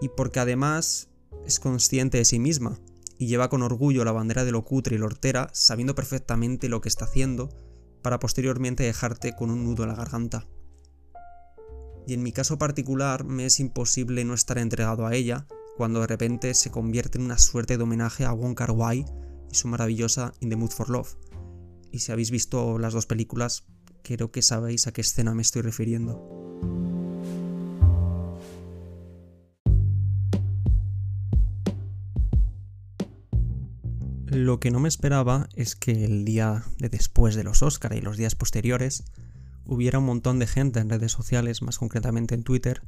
Y 0.00 0.10
porque 0.10 0.38
además 0.38 1.08
es 1.44 1.58
consciente 1.58 2.18
de 2.18 2.24
sí 2.24 2.38
misma 2.38 2.78
y 3.18 3.26
lleva 3.26 3.48
con 3.48 3.62
orgullo 3.62 4.04
la 4.04 4.12
bandera 4.12 4.44
de 4.44 4.52
lo 4.52 4.64
cutre 4.64 4.94
y 4.94 4.98
lo 4.98 5.06
hortera, 5.06 5.50
sabiendo 5.52 5.96
perfectamente 5.96 6.68
lo 6.68 6.80
que 6.80 6.88
está 6.88 7.06
haciendo, 7.06 7.48
para 8.00 8.20
posteriormente 8.20 8.84
dejarte 8.84 9.34
con 9.34 9.50
un 9.50 9.64
nudo 9.64 9.82
en 9.82 9.88
la 9.88 9.96
garganta. 9.96 10.46
Y 12.06 12.14
en 12.14 12.22
mi 12.22 12.30
caso 12.30 12.58
particular 12.58 13.24
me 13.24 13.44
es 13.44 13.58
imposible 13.58 14.24
no 14.24 14.34
estar 14.34 14.58
entregado 14.58 15.04
a 15.04 15.16
ella 15.16 15.48
cuando 15.76 16.00
de 16.00 16.06
repente 16.06 16.54
se 16.54 16.70
convierte 16.70 17.18
en 17.18 17.24
una 17.24 17.38
suerte 17.38 17.76
de 17.76 17.82
homenaje 17.82 18.24
a 18.24 18.30
Wong 18.30 18.54
Kar 18.54 18.72
y 19.50 19.54
su 19.54 19.66
maravillosa 19.66 20.32
In 20.38 20.48
the 20.50 20.56
Mood 20.56 20.70
for 20.70 20.90
Love. 20.90 21.16
Y 21.90 21.98
si 21.98 22.12
habéis 22.12 22.30
visto 22.30 22.78
las 22.78 22.92
dos 22.92 23.06
películas, 23.06 23.64
creo 24.16 24.30
que 24.30 24.42
sabéis 24.42 24.86
a 24.86 24.92
qué 24.92 25.02
escena 25.02 25.34
me 25.34 25.42
estoy 25.42 25.62
refiriendo. 25.62 26.38
Lo 34.26 34.60
que 34.60 34.70
no 34.70 34.80
me 34.80 34.88
esperaba 34.88 35.48
es 35.54 35.76
que 35.76 36.04
el 36.04 36.24
día 36.24 36.64
de 36.78 36.88
después 36.88 37.34
de 37.34 37.44
los 37.44 37.62
Oscar 37.62 37.94
y 37.94 38.00
los 38.00 38.16
días 38.16 38.34
posteriores 38.34 39.04
hubiera 39.64 39.98
un 39.98 40.06
montón 40.06 40.38
de 40.38 40.46
gente 40.46 40.80
en 40.80 40.88
redes 40.88 41.12
sociales, 41.12 41.60
más 41.60 41.78
concretamente 41.78 42.34
en 42.34 42.44
Twitter, 42.44 42.82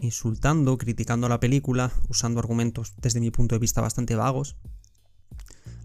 insultando, 0.00 0.78
criticando 0.78 1.28
la 1.28 1.40
película, 1.40 1.92
usando 2.08 2.40
argumentos 2.40 2.94
desde 2.96 3.20
mi 3.20 3.30
punto 3.30 3.54
de 3.54 3.58
vista 3.58 3.80
bastante 3.82 4.14
vagos, 4.16 4.56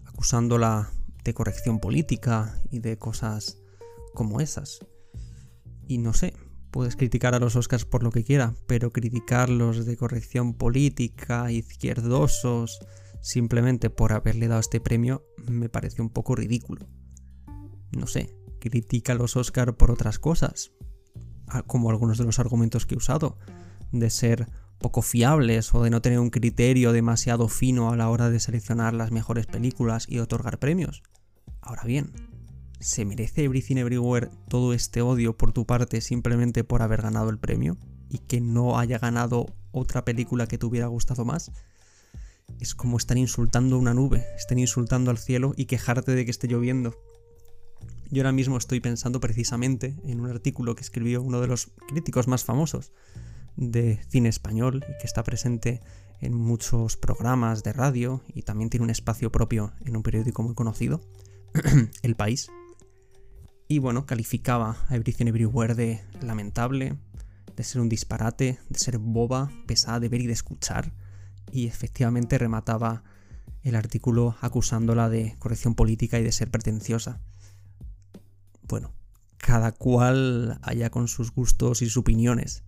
acusándola 0.06 0.90
de 1.24 1.34
corrección 1.34 1.78
política 1.80 2.58
y 2.70 2.78
de 2.78 2.98
cosas 2.98 3.58
como 4.16 4.40
esas. 4.40 4.80
Y 5.86 5.98
no 5.98 6.12
sé, 6.12 6.34
puedes 6.72 6.96
criticar 6.96 7.36
a 7.36 7.38
los 7.38 7.54
Oscars 7.54 7.84
por 7.84 8.02
lo 8.02 8.10
que 8.10 8.24
quiera, 8.24 8.56
pero 8.66 8.90
criticarlos 8.90 9.86
de 9.86 9.96
corrección 9.96 10.54
política, 10.54 11.52
izquierdosos, 11.52 12.80
simplemente 13.22 13.90
por 13.90 14.12
haberle 14.12 14.48
dado 14.48 14.60
este 14.60 14.80
premio, 14.80 15.24
me 15.46 15.68
parece 15.68 16.02
un 16.02 16.10
poco 16.10 16.34
ridículo. 16.34 16.88
No 17.92 18.08
sé, 18.08 18.34
critica 18.58 19.12
a 19.12 19.16
los 19.16 19.36
Oscars 19.36 19.74
por 19.74 19.92
otras 19.92 20.18
cosas, 20.18 20.72
como 21.68 21.90
algunos 21.90 22.18
de 22.18 22.24
los 22.24 22.40
argumentos 22.40 22.86
que 22.86 22.94
he 22.94 22.98
usado, 22.98 23.38
de 23.92 24.10
ser 24.10 24.48
poco 24.78 25.02
fiables 25.02 25.74
o 25.74 25.82
de 25.82 25.90
no 25.90 26.02
tener 26.02 26.18
un 26.18 26.30
criterio 26.30 26.92
demasiado 26.92 27.48
fino 27.48 27.90
a 27.90 27.96
la 27.96 28.10
hora 28.10 28.28
de 28.30 28.40
seleccionar 28.40 28.92
las 28.92 29.12
mejores 29.12 29.46
películas 29.46 30.06
y 30.08 30.18
otorgar 30.18 30.58
premios. 30.58 31.02
Ahora 31.60 31.84
bien, 31.84 32.12
¿se 32.80 33.04
merece 33.04 33.44
Everything 33.44 33.76
Everywhere 33.76 34.30
todo 34.48 34.72
este 34.72 35.02
odio 35.02 35.36
por 35.36 35.52
tu 35.52 35.66
parte 35.66 36.00
simplemente 36.00 36.64
por 36.64 36.82
haber 36.82 37.02
ganado 37.02 37.30
el 37.30 37.38
premio? 37.38 37.76
¿Y 38.08 38.18
que 38.18 38.40
no 38.40 38.78
haya 38.78 38.98
ganado 38.98 39.46
otra 39.72 40.04
película 40.04 40.46
que 40.46 40.58
te 40.58 40.66
hubiera 40.66 40.86
gustado 40.86 41.24
más? 41.24 41.52
Es 42.60 42.74
como 42.74 42.96
estar 42.96 43.18
insultando 43.18 43.78
una 43.78 43.94
nube, 43.94 44.24
estar 44.36 44.58
insultando 44.58 45.10
al 45.10 45.18
cielo 45.18 45.52
y 45.56 45.66
quejarte 45.66 46.12
de 46.12 46.24
que 46.24 46.30
esté 46.30 46.48
lloviendo. 46.48 46.94
Yo 48.10 48.22
ahora 48.22 48.32
mismo 48.32 48.56
estoy 48.56 48.80
pensando 48.80 49.18
precisamente 49.18 49.96
en 50.04 50.20
un 50.20 50.30
artículo 50.30 50.74
que 50.76 50.82
escribió 50.82 51.22
uno 51.22 51.40
de 51.40 51.48
los 51.48 51.72
críticos 51.88 52.28
más 52.28 52.44
famosos 52.44 52.92
de 53.56 54.00
cine 54.08 54.28
español 54.28 54.84
y 54.88 54.98
que 54.98 55.06
está 55.06 55.24
presente 55.24 55.80
en 56.20 56.34
muchos 56.34 56.96
programas 56.96 57.62
de 57.62 57.72
radio 57.72 58.22
y 58.32 58.42
también 58.42 58.70
tiene 58.70 58.84
un 58.84 58.90
espacio 58.90 59.32
propio 59.32 59.72
en 59.84 59.96
un 59.96 60.02
periódico 60.02 60.42
muy 60.42 60.54
conocido, 60.54 61.00
El 62.02 62.14
País. 62.14 62.48
Y 63.68 63.78
bueno, 63.78 64.06
calificaba 64.06 64.76
a 64.88 64.94
Everything 64.94 65.26
Everywhere 65.26 65.74
de 65.74 66.00
lamentable, 66.22 66.96
de 67.56 67.64
ser 67.64 67.80
un 67.80 67.88
disparate, 67.88 68.60
de 68.68 68.78
ser 68.78 68.98
boba, 68.98 69.50
pesada 69.66 69.98
de 69.98 70.08
ver 70.08 70.20
y 70.20 70.26
de 70.26 70.32
escuchar, 70.32 70.92
y 71.50 71.66
efectivamente 71.66 72.38
remataba 72.38 73.02
el 73.62 73.74
artículo 73.74 74.36
acusándola 74.40 75.08
de 75.08 75.34
corrección 75.40 75.74
política 75.74 76.20
y 76.20 76.22
de 76.22 76.30
ser 76.30 76.50
pretenciosa. 76.50 77.20
Bueno, 78.62 78.92
cada 79.38 79.72
cual 79.72 80.60
haya 80.62 80.90
con 80.90 81.08
sus 81.08 81.32
gustos 81.32 81.82
y 81.82 81.86
sus 81.86 81.96
opiniones. 81.96 82.62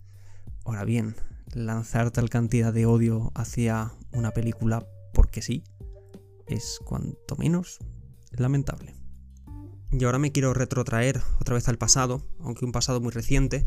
Ahora 0.65 0.83
bien, 0.83 1.15
lanzar 1.53 2.11
tal 2.11 2.29
cantidad 2.29 2.73
de 2.73 2.85
odio 2.85 3.31
hacia 3.35 3.93
una 4.11 4.31
película 4.31 4.85
porque 5.13 5.41
sí 5.41 5.63
es 6.47 6.79
cuanto 6.83 7.37
menos 7.37 7.79
lamentable. 8.31 8.98
Y 9.91 10.03
ahora 10.03 10.19
me 10.19 10.31
quiero 10.31 10.53
retrotraer 10.53 11.21
otra 11.39 11.55
vez 11.55 11.67
al 11.67 11.79
pasado, 11.79 12.21
aunque 12.39 12.63
un 12.63 12.71
pasado 12.71 13.01
muy 13.01 13.11
reciente, 13.11 13.63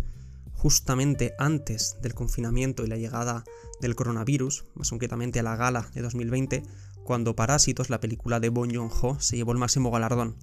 justamente 0.52 1.34
antes 1.38 1.96
del 2.00 2.14
confinamiento 2.14 2.84
y 2.84 2.88
la 2.88 2.96
llegada 2.96 3.44
del 3.80 3.96
coronavirus, 3.96 4.64
más 4.74 4.90
concretamente 4.90 5.40
a 5.40 5.42
la 5.42 5.56
gala 5.56 5.90
de 5.94 6.02
2020, 6.02 6.62
cuando 7.02 7.34
Parásitos, 7.34 7.90
la 7.90 7.98
película 7.98 8.38
de 8.38 8.50
Bon 8.50 8.72
Joon-ho, 8.72 9.18
se 9.18 9.36
llevó 9.36 9.50
el 9.50 9.58
máximo 9.58 9.90
galardón. 9.90 10.36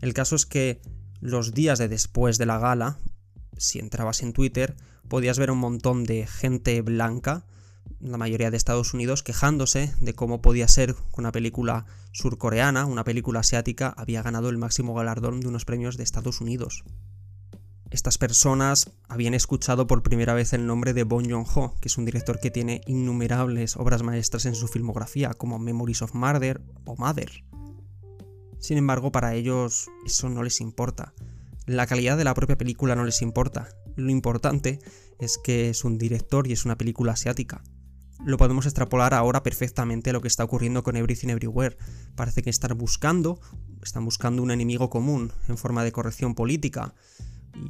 El 0.00 0.14
caso 0.14 0.34
es 0.34 0.46
que 0.46 0.80
los 1.20 1.52
días 1.52 1.78
de 1.78 1.88
después 1.88 2.38
de 2.38 2.46
la 2.46 2.58
gala, 2.58 2.98
si 3.58 3.78
entrabas 3.78 4.22
en 4.22 4.32
Twitter, 4.32 4.76
podías 5.08 5.38
ver 5.38 5.50
un 5.50 5.58
montón 5.58 6.04
de 6.04 6.26
gente 6.26 6.80
blanca, 6.80 7.44
la 8.00 8.18
mayoría 8.18 8.50
de 8.50 8.56
Estados 8.56 8.94
Unidos, 8.94 9.22
quejándose 9.22 9.92
de 10.00 10.14
cómo 10.14 10.40
podía 10.40 10.68
ser 10.68 10.94
que 10.94 11.00
una 11.18 11.32
película 11.32 11.86
surcoreana, 12.12 12.86
una 12.86 13.04
película 13.04 13.40
asiática, 13.40 13.94
había 13.96 14.22
ganado 14.22 14.48
el 14.48 14.58
máximo 14.58 14.94
galardón 14.94 15.40
de 15.40 15.48
unos 15.48 15.64
premios 15.64 15.96
de 15.96 16.04
Estados 16.04 16.40
Unidos. 16.40 16.84
Estas 17.90 18.18
personas 18.18 18.90
habían 19.08 19.32
escuchado 19.32 19.86
por 19.86 20.02
primera 20.02 20.34
vez 20.34 20.52
el 20.52 20.66
nombre 20.66 20.92
de 20.92 21.04
Bong 21.04 21.30
Joon-ho, 21.30 21.74
que 21.80 21.88
es 21.88 21.96
un 21.96 22.04
director 22.04 22.38
que 22.38 22.50
tiene 22.50 22.82
innumerables 22.86 23.76
obras 23.76 24.02
maestras 24.02 24.44
en 24.44 24.54
su 24.54 24.68
filmografía, 24.68 25.32
como 25.32 25.58
Memories 25.58 26.02
of 26.02 26.14
Murder 26.14 26.60
o 26.84 26.96
Mother. 26.96 27.44
Sin 28.58 28.76
embargo, 28.76 29.10
para 29.10 29.34
ellos 29.34 29.88
eso 30.04 30.28
no 30.28 30.42
les 30.42 30.60
importa. 30.60 31.14
La 31.64 31.86
calidad 31.86 32.18
de 32.18 32.24
la 32.24 32.34
propia 32.34 32.58
película 32.58 32.94
no 32.94 33.04
les 33.04 33.22
importa. 33.22 33.68
Lo 33.96 34.10
importante 34.10 34.80
es 35.18 35.38
que 35.38 35.70
es 35.70 35.84
un 35.84 35.96
director 35.96 36.46
y 36.46 36.52
es 36.52 36.66
una 36.66 36.76
película 36.76 37.12
asiática. 37.12 37.62
Lo 38.24 38.36
podemos 38.36 38.66
extrapolar 38.66 39.14
ahora 39.14 39.42
perfectamente 39.42 40.10
a 40.10 40.12
lo 40.12 40.20
que 40.20 40.28
está 40.28 40.44
ocurriendo 40.44 40.82
con 40.82 40.96
Everything 40.96 41.28
Everywhere. 41.28 41.76
Parece 42.16 42.42
que 42.42 42.50
están 42.50 42.76
buscando, 42.76 43.40
están 43.82 44.04
buscando 44.04 44.42
un 44.42 44.50
enemigo 44.50 44.90
común 44.90 45.32
en 45.48 45.56
forma 45.56 45.84
de 45.84 45.92
corrección 45.92 46.34
política. 46.34 46.94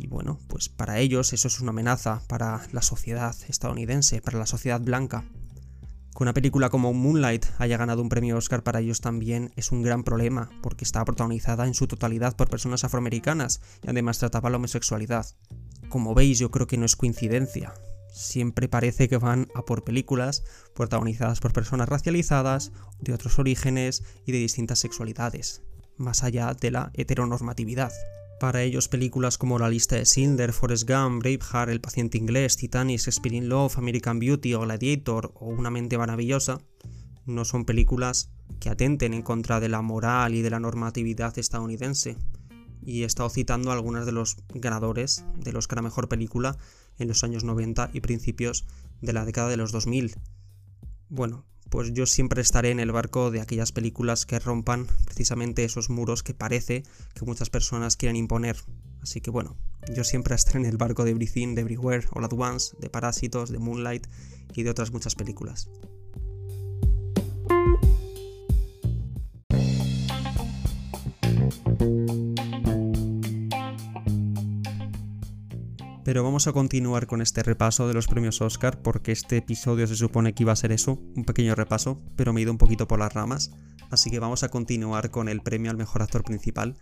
Y 0.01 0.07
bueno, 0.07 0.39
pues 0.49 0.69
para 0.69 0.99
ellos 0.99 1.33
eso 1.33 1.49
es 1.49 1.61
una 1.61 1.71
amenaza 1.71 2.23
para 2.29 2.63
la 2.73 2.83
sociedad 2.83 3.37
estadounidense, 3.49 4.23
para 4.23 4.39
la 4.39 4.47
sociedad 4.47 4.81
blanca. 4.81 5.25
Que 6.17 6.23
una 6.25 6.35
película 6.35 6.71
como 6.71 6.93
Moonlight 6.95 7.47
haya 7.59 7.77
ganado 7.77 8.03
un 8.03 8.09
premio 8.09 8.37
Oscar 8.37 8.63
para 8.63 8.81
ellos 8.81 9.01
también 9.01 9.53
es 9.55 9.71
un 9.71 9.83
gran 9.83 10.03
problema, 10.03 10.51
porque 10.63 10.85
está 10.85 11.05
protagonizada 11.05 11.67
en 11.67 11.75
su 11.75 11.87
totalidad 11.87 12.35
por 12.37 12.49
personas 12.49 12.85
afroamericanas 12.85 13.61
y 13.85 13.91
además 13.91 14.19
trataba 14.19 14.51
la 14.51 14.57
homosexualidad. 14.57 15.27
Como 15.91 16.15
veis, 16.15 16.39
yo 16.39 16.51
creo 16.51 16.67
que 16.67 16.79
no 16.79 16.87
es 16.87 16.97
coincidencia. 16.97 17.75
Siempre 18.19 18.69
parece 18.69 19.09
que 19.09 19.17
van 19.17 19.47
a 19.55 19.63
por 19.63 19.85
películas 19.85 20.43
protagonizadas 20.75 21.39
por 21.39 21.53
personas 21.53 21.89
racializadas, 21.89 22.73
de 22.99 23.15
otros 23.15 23.39
orígenes 23.39 24.03
y 24.27 24.33
de 24.33 24.39
distintas 24.39 24.81
sexualidades, 24.81 25.63
más 25.99 26.25
allá 26.25 26.53
de 26.53 26.73
la 26.73 26.91
heteronormatividad. 26.95 27.93
Para 28.41 28.65
ellos 28.65 28.89
películas 28.89 29.39
como 29.39 29.61
La 29.61 29.71
lista 29.71 29.95
de 29.95 30.05
Schindler, 30.05 30.53
Forrest 30.53 30.91
Gump, 30.91 31.21
Braveheart, 31.21 31.71
El 31.71 31.81
paciente 31.81 32.19
inglés, 32.19 32.57
Titanic, 32.57 33.07
Spirit 33.07 33.45
Love, 33.45 33.79
American 33.79 34.19
Beauty 34.19 34.53
o 34.55 34.63
Gladiator 34.63 35.31
o 35.37 35.47
Una 35.47 35.71
mente 35.71 35.97
maravillosa 35.97 36.59
no 37.25 37.45
son 37.45 37.65
películas 37.65 38.33
que 38.59 38.69
atenten 38.69 39.15
en 39.15 39.23
contra 39.23 39.61
de 39.61 39.69
la 39.69 39.81
moral 39.81 40.35
y 40.35 40.43
de 40.43 40.51
la 40.51 40.59
normatividad 40.59 41.39
estadounidense. 41.39 42.17
Y 42.83 43.03
he 43.03 43.07
estado 43.07 43.31
citando 43.31 43.71
algunos 43.71 44.07
de 44.07 44.13
los 44.13 44.39
ganadores 44.49 45.25
del 45.37 45.57
Oscar 45.57 45.79
a 45.79 45.83
Mejor 45.83 46.09
Película 46.09 46.59
en 46.99 47.09
los 47.09 47.25
años 47.25 47.45
90 47.45 47.91
y 47.93 48.01
principios 48.01 48.67
de 49.01 49.13
la 49.13 49.25
década 49.25 49.49
de 49.49 49.57
los 49.57 49.73
2000. 49.73 50.17
Bueno, 51.09 51.45
pues 51.71 51.93
yo 51.93 52.07
siempre 52.07 52.41
estaré 52.43 52.71
en 52.71 52.81
el 52.81 52.93
barco 52.93 53.31
de 53.31 53.41
aquellas 53.41 53.73
películas 53.73 54.27
que 54.27 54.39
rompan 54.39 54.87
precisamente 55.05 55.65
esos 55.65 55.91
muros 55.91 56.23
que 56.23 56.35
parece 56.35 56.83
que 57.15 57.25
muchas 57.25 57.51
personas 57.51 57.97
quieren 57.97 58.17
imponer. 58.17 58.57
Así 59.03 59.21
que 59.21 59.31
bueno, 59.31 59.57
yo 59.95 60.05
siempre 60.05 60.35
estaré 60.35 60.61
en 60.61 60.67
el 60.67 60.77
barco 60.77 61.05
de 61.05 61.11
Everything, 61.13 61.55
de 61.55 61.63
Everywhere, 61.63 62.07
All 62.13 62.25
at 62.25 62.33
Once, 62.33 62.77
de 62.81 62.91
Parásitos, 62.91 63.51
de 63.51 63.59
Moonlight 63.59 64.07
y 64.55 64.63
de 64.63 64.71
otras 64.71 64.93
muchas 64.93 65.15
películas. 65.15 65.69
Pero 76.09 76.25
vamos 76.25 76.47
a 76.47 76.53
continuar 76.53 77.07
con 77.07 77.21
este 77.21 77.43
repaso 77.43 77.87
de 77.87 77.93
los 77.93 78.07
premios 78.07 78.41
Oscar 78.41 78.81
porque 78.81 79.13
este 79.13 79.37
episodio 79.37 79.87
se 79.87 79.95
supone 79.95 80.33
que 80.33 80.43
iba 80.43 80.53
a 80.55 80.57
ser 80.57 80.73
eso, 80.73 80.99
un 81.15 81.27
pequeño 81.27 81.55
repaso, 81.55 82.01
pero 82.17 82.33
me 82.33 82.41
he 82.41 82.45
ido 82.45 82.51
un 82.51 82.57
poquito 82.57 82.89
por 82.89 82.99
las 82.99 83.13
ramas, 83.13 83.51
así 83.91 84.11
que 84.11 84.19
vamos 84.19 84.43
a 84.43 84.49
continuar 84.49 85.11
con 85.11 85.29
el 85.29 85.43
premio 85.43 85.71
al 85.71 85.77
mejor 85.77 86.01
actor 86.01 86.25
principal, 86.25 86.77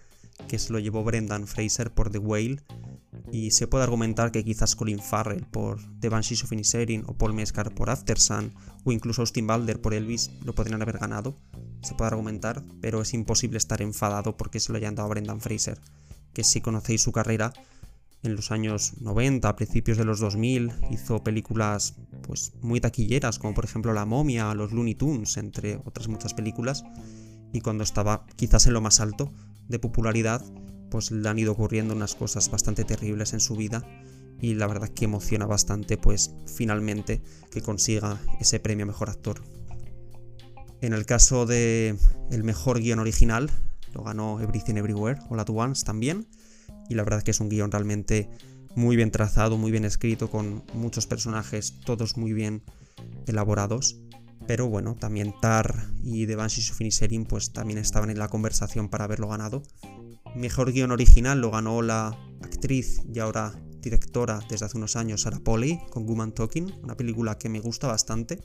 que 0.47 0.61
se 0.61 0.73
lo 0.73 0.79
llevó 0.79 1.03
Brendan 1.03 1.49
Fraser 1.49 1.93
por 1.93 2.11
The 2.11 2.19
Whale, 2.19 2.63
y 3.33 3.51
se 3.51 3.67
puede 3.67 3.83
argumentar 3.83 4.31
que 4.31 4.45
quizás 4.45 4.77
Colin 4.77 5.01
Farrell 5.01 5.45
por 5.45 5.81
The 5.99 6.09
Banshees 6.09 6.45
of 6.45 6.53
Inisherin 6.53 7.03
o 7.09 7.15
Paul 7.15 7.35
Mescal 7.35 7.73
por 7.73 7.91
After 7.91 8.21
Sun 8.21 8.55
o 8.85 8.93
incluso 8.93 9.23
Austin 9.23 9.49
Balder 9.49 9.81
por 9.81 9.95
Elvis 9.95 10.31
lo 10.45 10.55
podrían 10.55 10.83
haber 10.83 10.99
ganado, 10.99 11.37
se 11.83 11.97
puede 11.97 12.11
argumentar, 12.11 12.63
pero 12.81 13.03
es 13.03 13.13
imposible 13.13 13.59
estar 13.59 13.83
enfadado 13.83 14.37
porque 14.37 14.61
se 14.61 14.71
lo 14.71 14.79
hayan 14.79 14.95
dado 14.95 15.09
a 15.09 15.11
Brendan 15.11 15.41
Fraser, 15.41 15.81
que 16.33 16.45
si 16.45 16.61
conocéis 16.61 17.03
su 17.03 17.11
carrera, 17.11 17.53
en 18.27 18.37
los 18.37 18.51
años 18.51 18.95
90, 19.01 19.49
a 19.49 19.57
principios 19.57 19.97
de 19.97 20.05
los 20.05 20.21
2000, 20.21 20.73
hizo 20.91 21.23
películas 21.25 21.95
pues 22.23 22.53
muy 22.61 22.81
taquilleras, 22.81 23.39
como 23.39 23.55
por 23.55 23.65
ejemplo 23.65 23.93
La 23.93 24.05
momia, 24.05 24.53
Los 24.55 24.73
Looney 24.73 24.95
Tunes, 24.95 25.37
entre 25.37 25.81
otras 25.85 26.09
muchas 26.09 26.35
películas, 26.35 26.85
y 27.53 27.61
cuando 27.61 27.85
estaba 27.85 28.27
quizás 28.37 28.67
en 28.67 28.75
lo 28.75 28.81
más 28.81 29.01
alto 29.01 29.33
de 29.69 29.79
popularidad, 29.79 30.45
pues 30.91 31.11
le 31.11 31.29
han 31.29 31.39
ido 31.39 31.53
ocurriendo 31.53 31.95
unas 31.95 32.15
cosas 32.15 32.51
bastante 32.51 32.85
terribles 32.85 33.33
en 33.33 33.41
su 33.41 33.57
vida. 33.57 33.85
Y 34.41 34.55
la 34.55 34.67
verdad 34.67 34.89
que 34.91 35.07
emociona 35.07 35.47
bastante 35.47 35.97
pues 35.97 36.35
finalmente 36.47 37.23
que 37.51 37.63
consiga 37.63 38.21
ese 38.39 38.61
premio 38.61 38.85
mejor 38.85 39.09
actor. 39.09 39.43
En 40.83 40.93
el 40.93 41.07
caso 41.07 41.47
de 41.47 41.97
el 42.31 42.45
mejor 42.45 42.81
guion 42.81 42.99
original, 42.99 43.51
lo 43.95 44.03
ganó 44.03 44.41
Everything 44.41 44.75
Everywhere, 44.75 45.19
All 45.31 45.41
at 45.41 45.49
Once 45.49 45.85
también, 45.85 46.27
y 46.89 46.95
la 46.95 47.05
verdad 47.05 47.23
que 47.23 47.31
es 47.31 47.41
un 47.41 47.49
guion 47.49 47.71
realmente 47.71 48.29
muy 48.75 48.95
bien 48.97 49.11
trazado, 49.11 49.57
muy 49.57 49.71
bien 49.71 49.85
escrito, 49.85 50.31
con 50.31 50.63
muchos 50.75 51.07
personajes, 51.07 51.81
todos 51.85 52.17
muy 52.17 52.33
bien 52.33 52.63
elaborados. 53.27 53.99
Pero 54.47 54.69
bueno, 54.69 54.95
también 54.95 55.35
Tar 55.41 55.89
y 56.05 56.27
The 56.27 56.37
Banshees 56.37 56.71
of 56.71 56.81
Inisherin 56.81 57.25
pues 57.25 57.53
también 57.53 57.79
estaban 57.79 58.11
en 58.11 58.19
la 58.19 58.29
conversación 58.29 58.89
para 58.89 59.05
haberlo 59.05 59.29
ganado. 59.29 59.63
Mejor 60.37 60.73
guion 60.73 60.93
original 60.93 61.41
lo 61.41 61.51
ganó 61.51 61.83
la 61.83 62.17
actriz 62.43 63.03
y 63.13 63.19
ahora 63.19 63.59
directora 63.81 64.41
desde 64.49 64.67
hace 64.67 64.77
unos 64.77 64.97
años 64.97 65.23
Sarah 65.23 65.41
Polley 65.41 65.81
con 65.91 66.07
Woman 66.07 66.33
Talking, 66.33 66.73
una 66.83 66.97
película 66.97 67.39
que 67.39 67.49
me 67.49 67.61
gusta 67.61 67.87
bastante. 67.87 68.39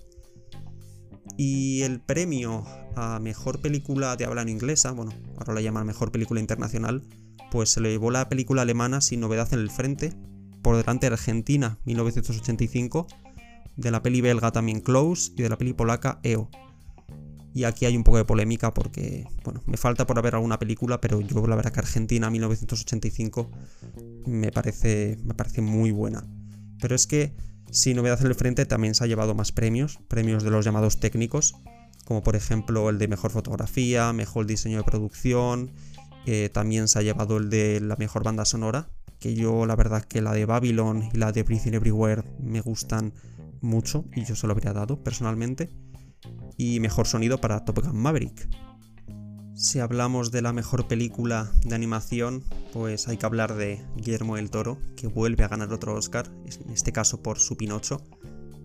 Y 1.37 1.81
el 1.81 2.01
premio 2.01 2.63
a 2.95 3.19
mejor 3.19 3.61
película 3.61 4.15
de 4.15 4.25
habla 4.25 4.43
en 4.43 4.49
inglesa, 4.49 4.91
bueno, 4.91 5.11
ahora 5.37 5.53
la 5.53 5.61
llaman 5.61 5.85
mejor 5.85 6.11
película 6.11 6.39
internacional, 6.39 7.03
pues 7.51 7.69
se 7.69 7.81
le 7.81 7.91
llevó 7.91 8.09
la 8.09 8.29
película 8.29 8.63
alemana 8.63 9.01
Sin 9.01 9.19
novedad 9.19 9.53
en 9.53 9.59
el 9.59 9.69
frente, 9.69 10.13
por 10.63 10.77
delante 10.77 11.07
de 11.07 11.13
Argentina 11.13 11.77
1985, 11.85 13.07
de 13.75 13.91
la 13.91 14.01
peli 14.01 14.21
belga 14.21 14.51
también 14.51 14.79
Close 14.79 15.33
y 15.35 15.43
de 15.43 15.49
la 15.49 15.57
peli 15.57 15.73
polaca 15.73 16.19
EO. 16.23 16.49
Y 17.53 17.65
aquí 17.65 17.85
hay 17.85 17.97
un 17.97 18.03
poco 18.05 18.17
de 18.17 18.23
polémica 18.23 18.73
porque, 18.73 19.27
bueno, 19.43 19.61
me 19.65 19.75
falta 19.75 20.07
por 20.07 20.21
ver 20.21 20.35
alguna 20.35 20.57
película, 20.57 21.01
pero 21.01 21.19
yo 21.19 21.45
la 21.47 21.57
verdad 21.57 21.73
que 21.73 21.81
Argentina 21.81 22.29
1985 22.29 23.51
me 24.25 24.51
parece, 24.51 25.17
me 25.25 25.33
parece 25.33 25.61
muy 25.61 25.91
buena. 25.91 26.25
Pero 26.79 26.95
es 26.95 27.05
que 27.05 27.33
Sin 27.69 27.97
novedad 27.97 28.19
en 28.21 28.27
el 28.27 28.35
frente 28.35 28.65
también 28.65 28.95
se 28.95 29.03
ha 29.03 29.07
llevado 29.07 29.33
más 29.33 29.51
premios, 29.51 29.99
premios 30.07 30.43
de 30.43 30.51
los 30.51 30.65
llamados 30.65 30.99
técnicos, 30.99 31.55
como 32.05 32.21
por 32.21 32.35
ejemplo 32.35 32.89
el 32.89 32.97
de 32.97 33.07
mejor 33.07 33.31
fotografía, 33.31 34.11
mejor 34.11 34.45
diseño 34.45 34.77
de 34.77 34.83
producción, 34.83 35.71
también 36.53 36.87
se 36.87 36.99
ha 36.99 37.01
llevado 37.01 37.37
el 37.37 37.49
de 37.49 37.79
la 37.81 37.95
mejor 37.95 38.23
banda 38.23 38.45
sonora, 38.45 38.89
que 39.19 39.35
yo 39.35 39.65
la 39.65 39.75
verdad 39.75 40.03
que 40.03 40.21
la 40.21 40.33
de 40.33 40.45
Babylon 40.45 41.09
y 41.13 41.17
la 41.17 41.31
de 41.31 41.43
Breathing 41.43 41.75
Everywhere 41.75 42.23
me 42.39 42.61
gustan 42.61 43.13
mucho 43.61 44.05
y 44.15 44.25
yo 44.25 44.35
se 44.35 44.47
lo 44.47 44.53
habría 44.53 44.73
dado 44.73 45.03
personalmente. 45.03 45.69
Y 46.57 46.79
mejor 46.79 47.07
sonido 47.07 47.39
para 47.39 47.65
Top 47.65 47.83
Gun 47.83 47.97
Maverick. 47.97 48.49
Si 49.53 49.79
hablamos 49.79 50.31
de 50.31 50.41
la 50.41 50.53
mejor 50.53 50.87
película 50.87 51.51
de 51.63 51.75
animación, 51.75 52.43
pues 52.73 53.07
hay 53.07 53.17
que 53.17 53.25
hablar 53.25 53.55
de 53.55 53.85
Guillermo 53.95 54.37
del 54.37 54.49
Toro, 54.49 54.79
que 54.95 55.07
vuelve 55.07 55.43
a 55.43 55.49
ganar 55.49 55.71
otro 55.71 55.93
Oscar, 55.93 56.31
en 56.45 56.71
este 56.71 56.91
caso 56.91 57.21
por 57.21 57.37
su 57.37 57.57
Pinocho, 57.57 58.01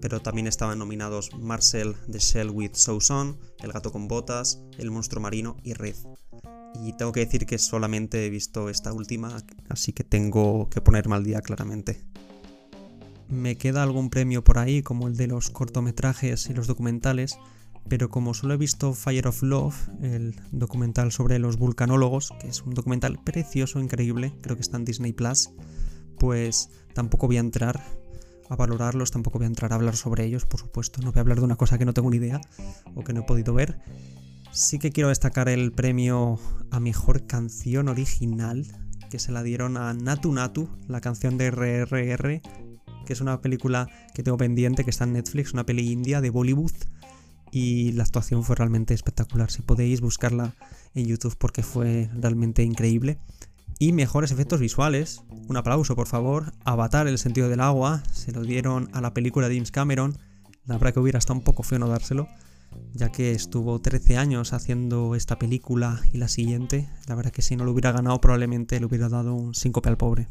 pero 0.01 0.21
también 0.21 0.47
estaban 0.47 0.79
nominados 0.79 1.35
Marcel 1.39 1.97
The 2.11 2.19
Shell 2.19 2.51
with 2.51 2.75
Sousson, 2.75 3.39
El 3.59 3.73
gato 3.73 3.93
con 3.93 4.09
botas, 4.09 4.63
El 4.79 4.91
monstruo 4.91 5.21
marino 5.21 5.57
y 5.63 5.75
Red. 5.75 5.97
Y 6.83 6.93
tengo 6.93 7.13
que 7.13 7.21
decir 7.21 7.47
que 7.47 7.59
solamente 7.59 8.27
he 8.27 8.31
visto 8.31 8.69
esta 8.69 8.93
última, 8.93 9.37
así 9.69 9.93
que 9.93 10.05
tengo 10.05 10.69
que 10.69 10.81
ponerme 10.81 11.17
al 11.17 11.25
día 11.25 11.41
claramente. 11.41 12.03
Me 13.29 13.57
queda 13.57 13.83
algún 13.83 14.11
premio 14.11 14.45
por 14.45 14.59
ahí, 14.59 14.83
como 14.83 15.09
el 15.09 15.17
de 15.17 15.27
los 15.27 15.51
cortometrajes 15.51 16.49
y 16.49 16.55
los 16.55 16.67
documentales, 16.67 17.39
pero 17.89 18.09
como 18.09 18.35
solo 18.35 18.55
he 18.55 18.57
visto 18.57 18.95
Fire 18.95 19.27
of 19.29 19.43
Love, 19.43 19.89
el 20.03 20.37
documental 20.53 21.13
sobre 21.13 21.39
los 21.39 21.57
vulcanólogos, 21.57 22.33
que 22.41 22.49
es 22.49 22.63
un 22.63 22.75
documental 22.75 23.19
precioso, 23.23 23.81
increíble, 23.81 24.33
creo 24.43 24.57
que 24.57 24.63
está 24.63 24.77
en 24.77 24.85
Disney 24.85 25.13
Plus, 25.13 25.51
pues 26.19 26.71
tampoco 26.95 27.27
voy 27.27 27.37
a 27.37 27.41
entrar 27.41 27.83
a 28.49 28.57
valorarlos, 28.57 29.11
tampoco 29.11 29.39
voy 29.39 29.47
a 29.47 29.49
entrar 29.49 29.73
a 29.73 29.77
hablar 29.77 29.97
sobre 29.97 30.25
ellos, 30.25 30.47
por 30.47 30.61
supuesto, 30.61 31.01
no 31.03 31.13
voy 31.13 31.19
a 31.19 31.23
hablar 31.23 31.39
de 31.39 31.45
una 31.45 31.57
cosa 31.57 31.79
que 31.79 31.85
no 31.85 31.95
tengo 31.95 32.11
ni 32.11 32.17
idea 32.19 32.41
o 32.95 33.03
que 33.03 33.13
no 33.13 33.21
he 33.21 33.25
podido 33.25 33.55
ver. 33.55 33.79
Sí 34.57 34.79
que 34.79 34.91
quiero 34.91 35.11
destacar 35.11 35.51
el 35.51 35.71
premio 35.71 36.41
a 36.71 36.81
mejor 36.81 37.27
canción 37.27 37.89
original 37.89 38.67
que 39.11 39.19
se 39.19 39.31
la 39.31 39.43
dieron 39.43 39.77
a 39.77 39.93
Natu 39.93 40.33
Natu, 40.33 40.71
la 40.89 41.03
canción 41.03 41.37
de 41.37 41.51
RRR, 41.51 42.41
que 43.05 43.13
es 43.13 43.21
una 43.21 43.43
película 43.43 43.87
que 44.15 44.23
tengo 44.23 44.39
pendiente, 44.39 44.83
que 44.83 44.89
está 44.89 45.05
en 45.05 45.13
Netflix, 45.13 45.53
una 45.53 45.67
peli 45.67 45.93
india 45.93 46.23
de 46.23 46.31
Bollywood. 46.31 46.73
Y 47.51 47.93
la 47.93 48.05
actuación 48.05 48.45
fue 48.45 48.57
realmente 48.57 48.95
espectacular. 48.95 49.51
Si 49.51 49.61
podéis 49.61 50.01
buscarla 50.01 50.55
en 50.95 51.05
YouTube 51.05 51.37
porque 51.37 51.63
fue 51.63 52.09
realmente 52.15 52.63
increíble. 52.63 53.19
Y 53.79 53.93
mejores 53.93 54.31
efectos 54.31 54.61
visuales. 54.61 55.23
Un 55.49 55.59
aplauso, 55.59 55.95
por 55.97 56.07
favor. 56.07 56.55
Avatar, 56.65 57.09
el 57.09 57.19
sentido 57.19 57.51
del 57.51 57.61
agua. 57.61 58.03
Se 58.11 58.33
lo 58.33 58.41
dieron 58.41 58.89
a 58.95 59.03
la 59.03 59.13
película 59.13 59.51
de 59.51 59.57
James 59.57 59.71
Cameron. 59.71 60.17
La 60.65 60.79
verdad 60.79 60.95
que 60.95 61.01
hubiera 61.01 61.19
estado 61.19 61.39
un 61.41 61.45
poco 61.45 61.63
feo 61.63 61.79
no 61.79 61.89
dárselo 61.89 62.27
ya 62.93 63.11
que 63.11 63.33
estuvo 63.33 63.81
13 63.81 64.17
años 64.17 64.53
haciendo 64.53 65.15
esta 65.15 65.39
película 65.39 66.01
y 66.13 66.19
la 66.19 66.29
siguiente. 66.29 66.89
La 67.07 67.15
verdad 67.15 67.33
que 67.33 67.43
si 67.43 67.57
no 67.57 67.65
lo 67.65 67.73
hubiera 67.73 67.93
ganado 67.93 68.21
probablemente 68.21 68.79
le 68.81 68.87
hubiera 68.87 69.09
dado 69.09 69.35
un 69.35 69.55
síncope 69.55 69.89
al 69.89 69.97
pobre. 69.97 70.29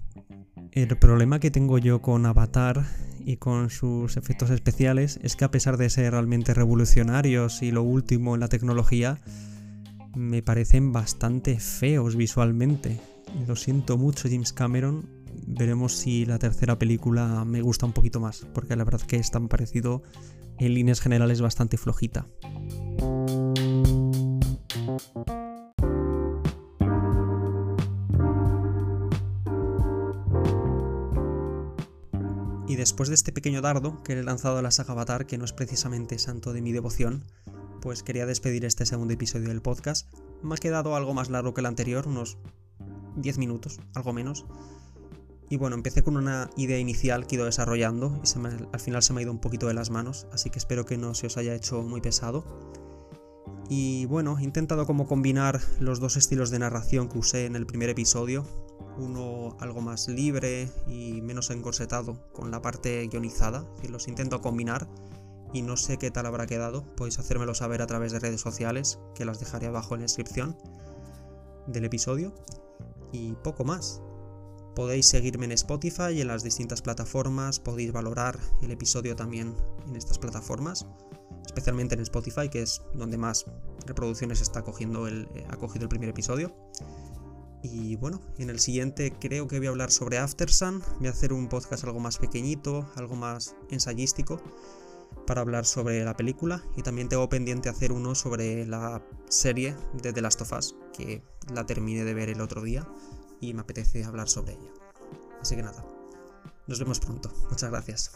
El 0.71 0.97
problema 0.97 1.39
que 1.39 1.51
tengo 1.51 1.77
yo 1.77 2.01
con 2.01 2.25
Avatar 2.25 2.86
y 3.19 3.38
con 3.38 3.69
sus 3.69 4.17
efectos 4.17 4.49
especiales 4.49 5.19
es 5.23 5.36
que 5.36 5.45
a 5.45 5.51
pesar 5.51 5.77
de 5.77 5.89
ser 5.89 6.12
realmente 6.12 6.53
revolucionarios 6.53 7.62
y 7.62 7.71
lo 7.71 7.81
último 7.81 8.36
en 8.36 8.41
la 8.41 8.49
tecnología, 8.49 9.19
me 10.15 10.41
parecen 10.41 10.91
bastante 10.91 11.60
feos 11.60 12.15
visualmente. 12.15 12.99
Lo 13.47 13.55
siento 13.55 13.97
mucho 13.97 14.29
James 14.29 14.53
Cameron, 14.53 15.10
veremos 15.47 15.95
si 15.95 16.25
la 16.25 16.39
tercera 16.39 16.77
película 16.77 17.43
me 17.45 17.62
gusta 17.62 17.86
un 17.86 17.93
poquito 17.93 18.19
más, 18.19 18.45
porque 18.53 18.75
la 18.75 18.84
verdad 18.84 19.01
que 19.01 19.17
es 19.17 19.31
tan 19.31 19.47
parecido 19.47 20.03
en 20.59 20.73
líneas 20.73 21.01
generales 21.01 21.41
bastante 21.41 21.77
flojita. 21.77 22.27
Y 32.67 32.77
después 32.77 33.09
de 33.09 33.15
este 33.15 33.31
pequeño 33.31 33.61
dardo 33.61 34.03
que 34.03 34.15
le 34.15 34.21
he 34.21 34.23
lanzado 34.23 34.57
a 34.57 34.61
la 34.61 34.71
saga 34.71 34.93
Avatar, 34.93 35.27
que 35.27 35.37
no 35.37 35.45
es 35.45 35.53
precisamente 35.53 36.19
santo 36.19 36.51
de 36.51 36.61
mi 36.61 36.71
devoción, 36.71 37.23
pues 37.81 38.03
quería 38.03 38.25
despedir 38.25 38.65
este 38.65 38.85
segundo 38.85 39.13
episodio 39.13 39.49
del 39.49 39.61
podcast. 39.61 40.11
Me 40.41 40.55
ha 40.55 40.57
quedado 40.57 40.95
algo 40.95 41.13
más 41.13 41.29
largo 41.29 41.53
que 41.53 41.61
el 41.61 41.67
anterior, 41.67 42.07
unos 42.07 42.37
10 43.15 43.37
minutos, 43.37 43.79
algo 43.93 44.11
menos. 44.11 44.45
Y 45.49 45.58
bueno, 45.58 45.75
empecé 45.75 46.03
con 46.03 46.17
una 46.17 46.49
idea 46.58 46.79
inicial 46.79 47.27
que 47.27 47.36
he 47.36 47.38
ido 47.38 47.45
desarrollando 47.45 48.19
y 48.23 48.27
al 48.71 48.79
final 48.79 49.03
se 49.03 49.13
me 49.13 49.19
ha 49.19 49.23
ido 49.23 49.31
un 49.31 49.39
poquito 49.39 49.67
de 49.67 49.75
las 49.75 49.91
manos, 49.91 50.27
así 50.31 50.49
que 50.49 50.58
espero 50.58 50.86
que 50.86 50.97
no 50.97 51.13
se 51.13 51.27
os 51.27 51.38
haya 51.38 51.53
hecho 51.53 51.84
muy 51.84 52.01
pesado. 52.01 52.43
Y 53.69 54.05
bueno, 54.05 54.38
he 54.39 54.43
intentado 54.43 54.86
como 54.86 55.08
combinar 55.08 55.60
los 55.79 55.99
dos 55.99 56.17
estilos 56.17 56.49
de 56.49 56.60
narración 56.60 57.10
que 57.10 57.19
usé 57.19 57.45
en 57.45 57.55
el 57.55 57.65
primer 57.65 57.89
episodio, 57.89 58.45
uno 58.97 59.55
algo 59.60 59.81
más 59.81 60.08
libre 60.08 60.69
y 60.88 61.21
menos 61.21 61.49
encorsetado 61.49 62.31
con 62.31 62.51
la 62.51 62.62
parte 62.62 63.08
guionizada, 63.08 63.65
los 63.89 64.08
intento 64.08 64.41
combinar 64.41 64.88
y 65.53 65.62
no 65.62 65.77
sé 65.77 65.97
qué 65.97 66.12
tal 66.12 66.25
habrá 66.25 66.47
quedado. 66.47 66.84
Podéis 66.95 67.19
hacérmelo 67.19 67.53
saber 67.53 67.81
a 67.81 67.88
través 67.88 68.12
de 68.12 68.19
redes 68.19 68.41
sociales, 68.41 68.99
que 69.15 69.25
las 69.25 69.39
dejaré 69.39 69.67
abajo 69.67 69.95
en 69.95 70.01
la 70.01 70.05
descripción 70.05 70.58
del 71.67 71.86
episodio. 71.86 72.34
Y 73.12 73.34
poco 73.36 73.63
más. 73.63 74.01
Podéis 74.75 75.05
seguirme 75.05 75.45
en 75.45 75.53
Spotify 75.53 76.11
y 76.13 76.21
en 76.21 76.27
las 76.27 76.43
distintas 76.43 76.81
plataformas, 76.81 77.61
podéis 77.61 77.93
valorar 77.93 78.38
el 78.61 78.71
episodio 78.71 79.15
también 79.15 79.55
en 79.88 79.95
estas 79.95 80.19
plataformas, 80.19 80.85
especialmente 81.45 81.95
en 81.95 82.01
Spotify, 82.01 82.49
que 82.49 82.61
es 82.61 82.81
donde 82.93 83.17
más 83.17 83.45
reproducciones 83.85 84.41
está 84.41 84.63
cogiendo 84.63 85.07
el, 85.07 85.29
eh, 85.33 85.45
ha 85.49 85.55
cogido 85.55 85.83
el 85.83 85.89
primer 85.89 86.09
episodio. 86.09 86.53
Y 87.63 87.95
bueno, 87.95 88.19
en 88.38 88.49
el 88.49 88.59
siguiente 88.59 89.13
creo 89.17 89.47
que 89.47 89.59
voy 89.59 89.67
a 89.67 89.69
hablar 89.69 89.91
sobre 89.91 90.17
Aftersun, 90.17 90.83
voy 90.99 91.07
a 91.07 91.11
hacer 91.11 91.31
un 91.31 91.47
podcast 91.47 91.85
algo 91.85 92.01
más 92.01 92.17
pequeñito, 92.17 92.85
algo 92.95 93.15
más 93.15 93.55
ensayístico, 93.71 94.41
para 95.25 95.39
hablar 95.39 95.65
sobre 95.65 96.03
la 96.03 96.17
película. 96.17 96.61
Y 96.75 96.81
también 96.81 97.07
tengo 97.07 97.29
pendiente 97.29 97.69
hacer 97.69 97.93
uno 97.93 98.13
sobre 98.13 98.65
la 98.67 99.01
serie 99.29 99.73
de 99.93 100.11
The 100.11 100.21
Last 100.21 100.41
of 100.41 100.51
Us, 100.51 100.75
que 100.91 101.23
la 101.53 101.65
terminé 101.65 102.03
de 102.03 102.13
ver 102.13 102.29
el 102.29 102.41
otro 102.41 102.61
día 102.61 102.85
y 103.49 103.53
me 103.53 103.62
apetece 103.62 104.03
hablar 104.03 104.27
sobre 104.27 104.53
ella. 104.53 104.71
Así 105.41 105.55
que 105.55 105.63
nada, 105.63 105.84
nos 106.67 106.79
vemos 106.79 106.99
pronto. 106.99 107.31
Muchas 107.49 107.69
gracias. 107.69 108.12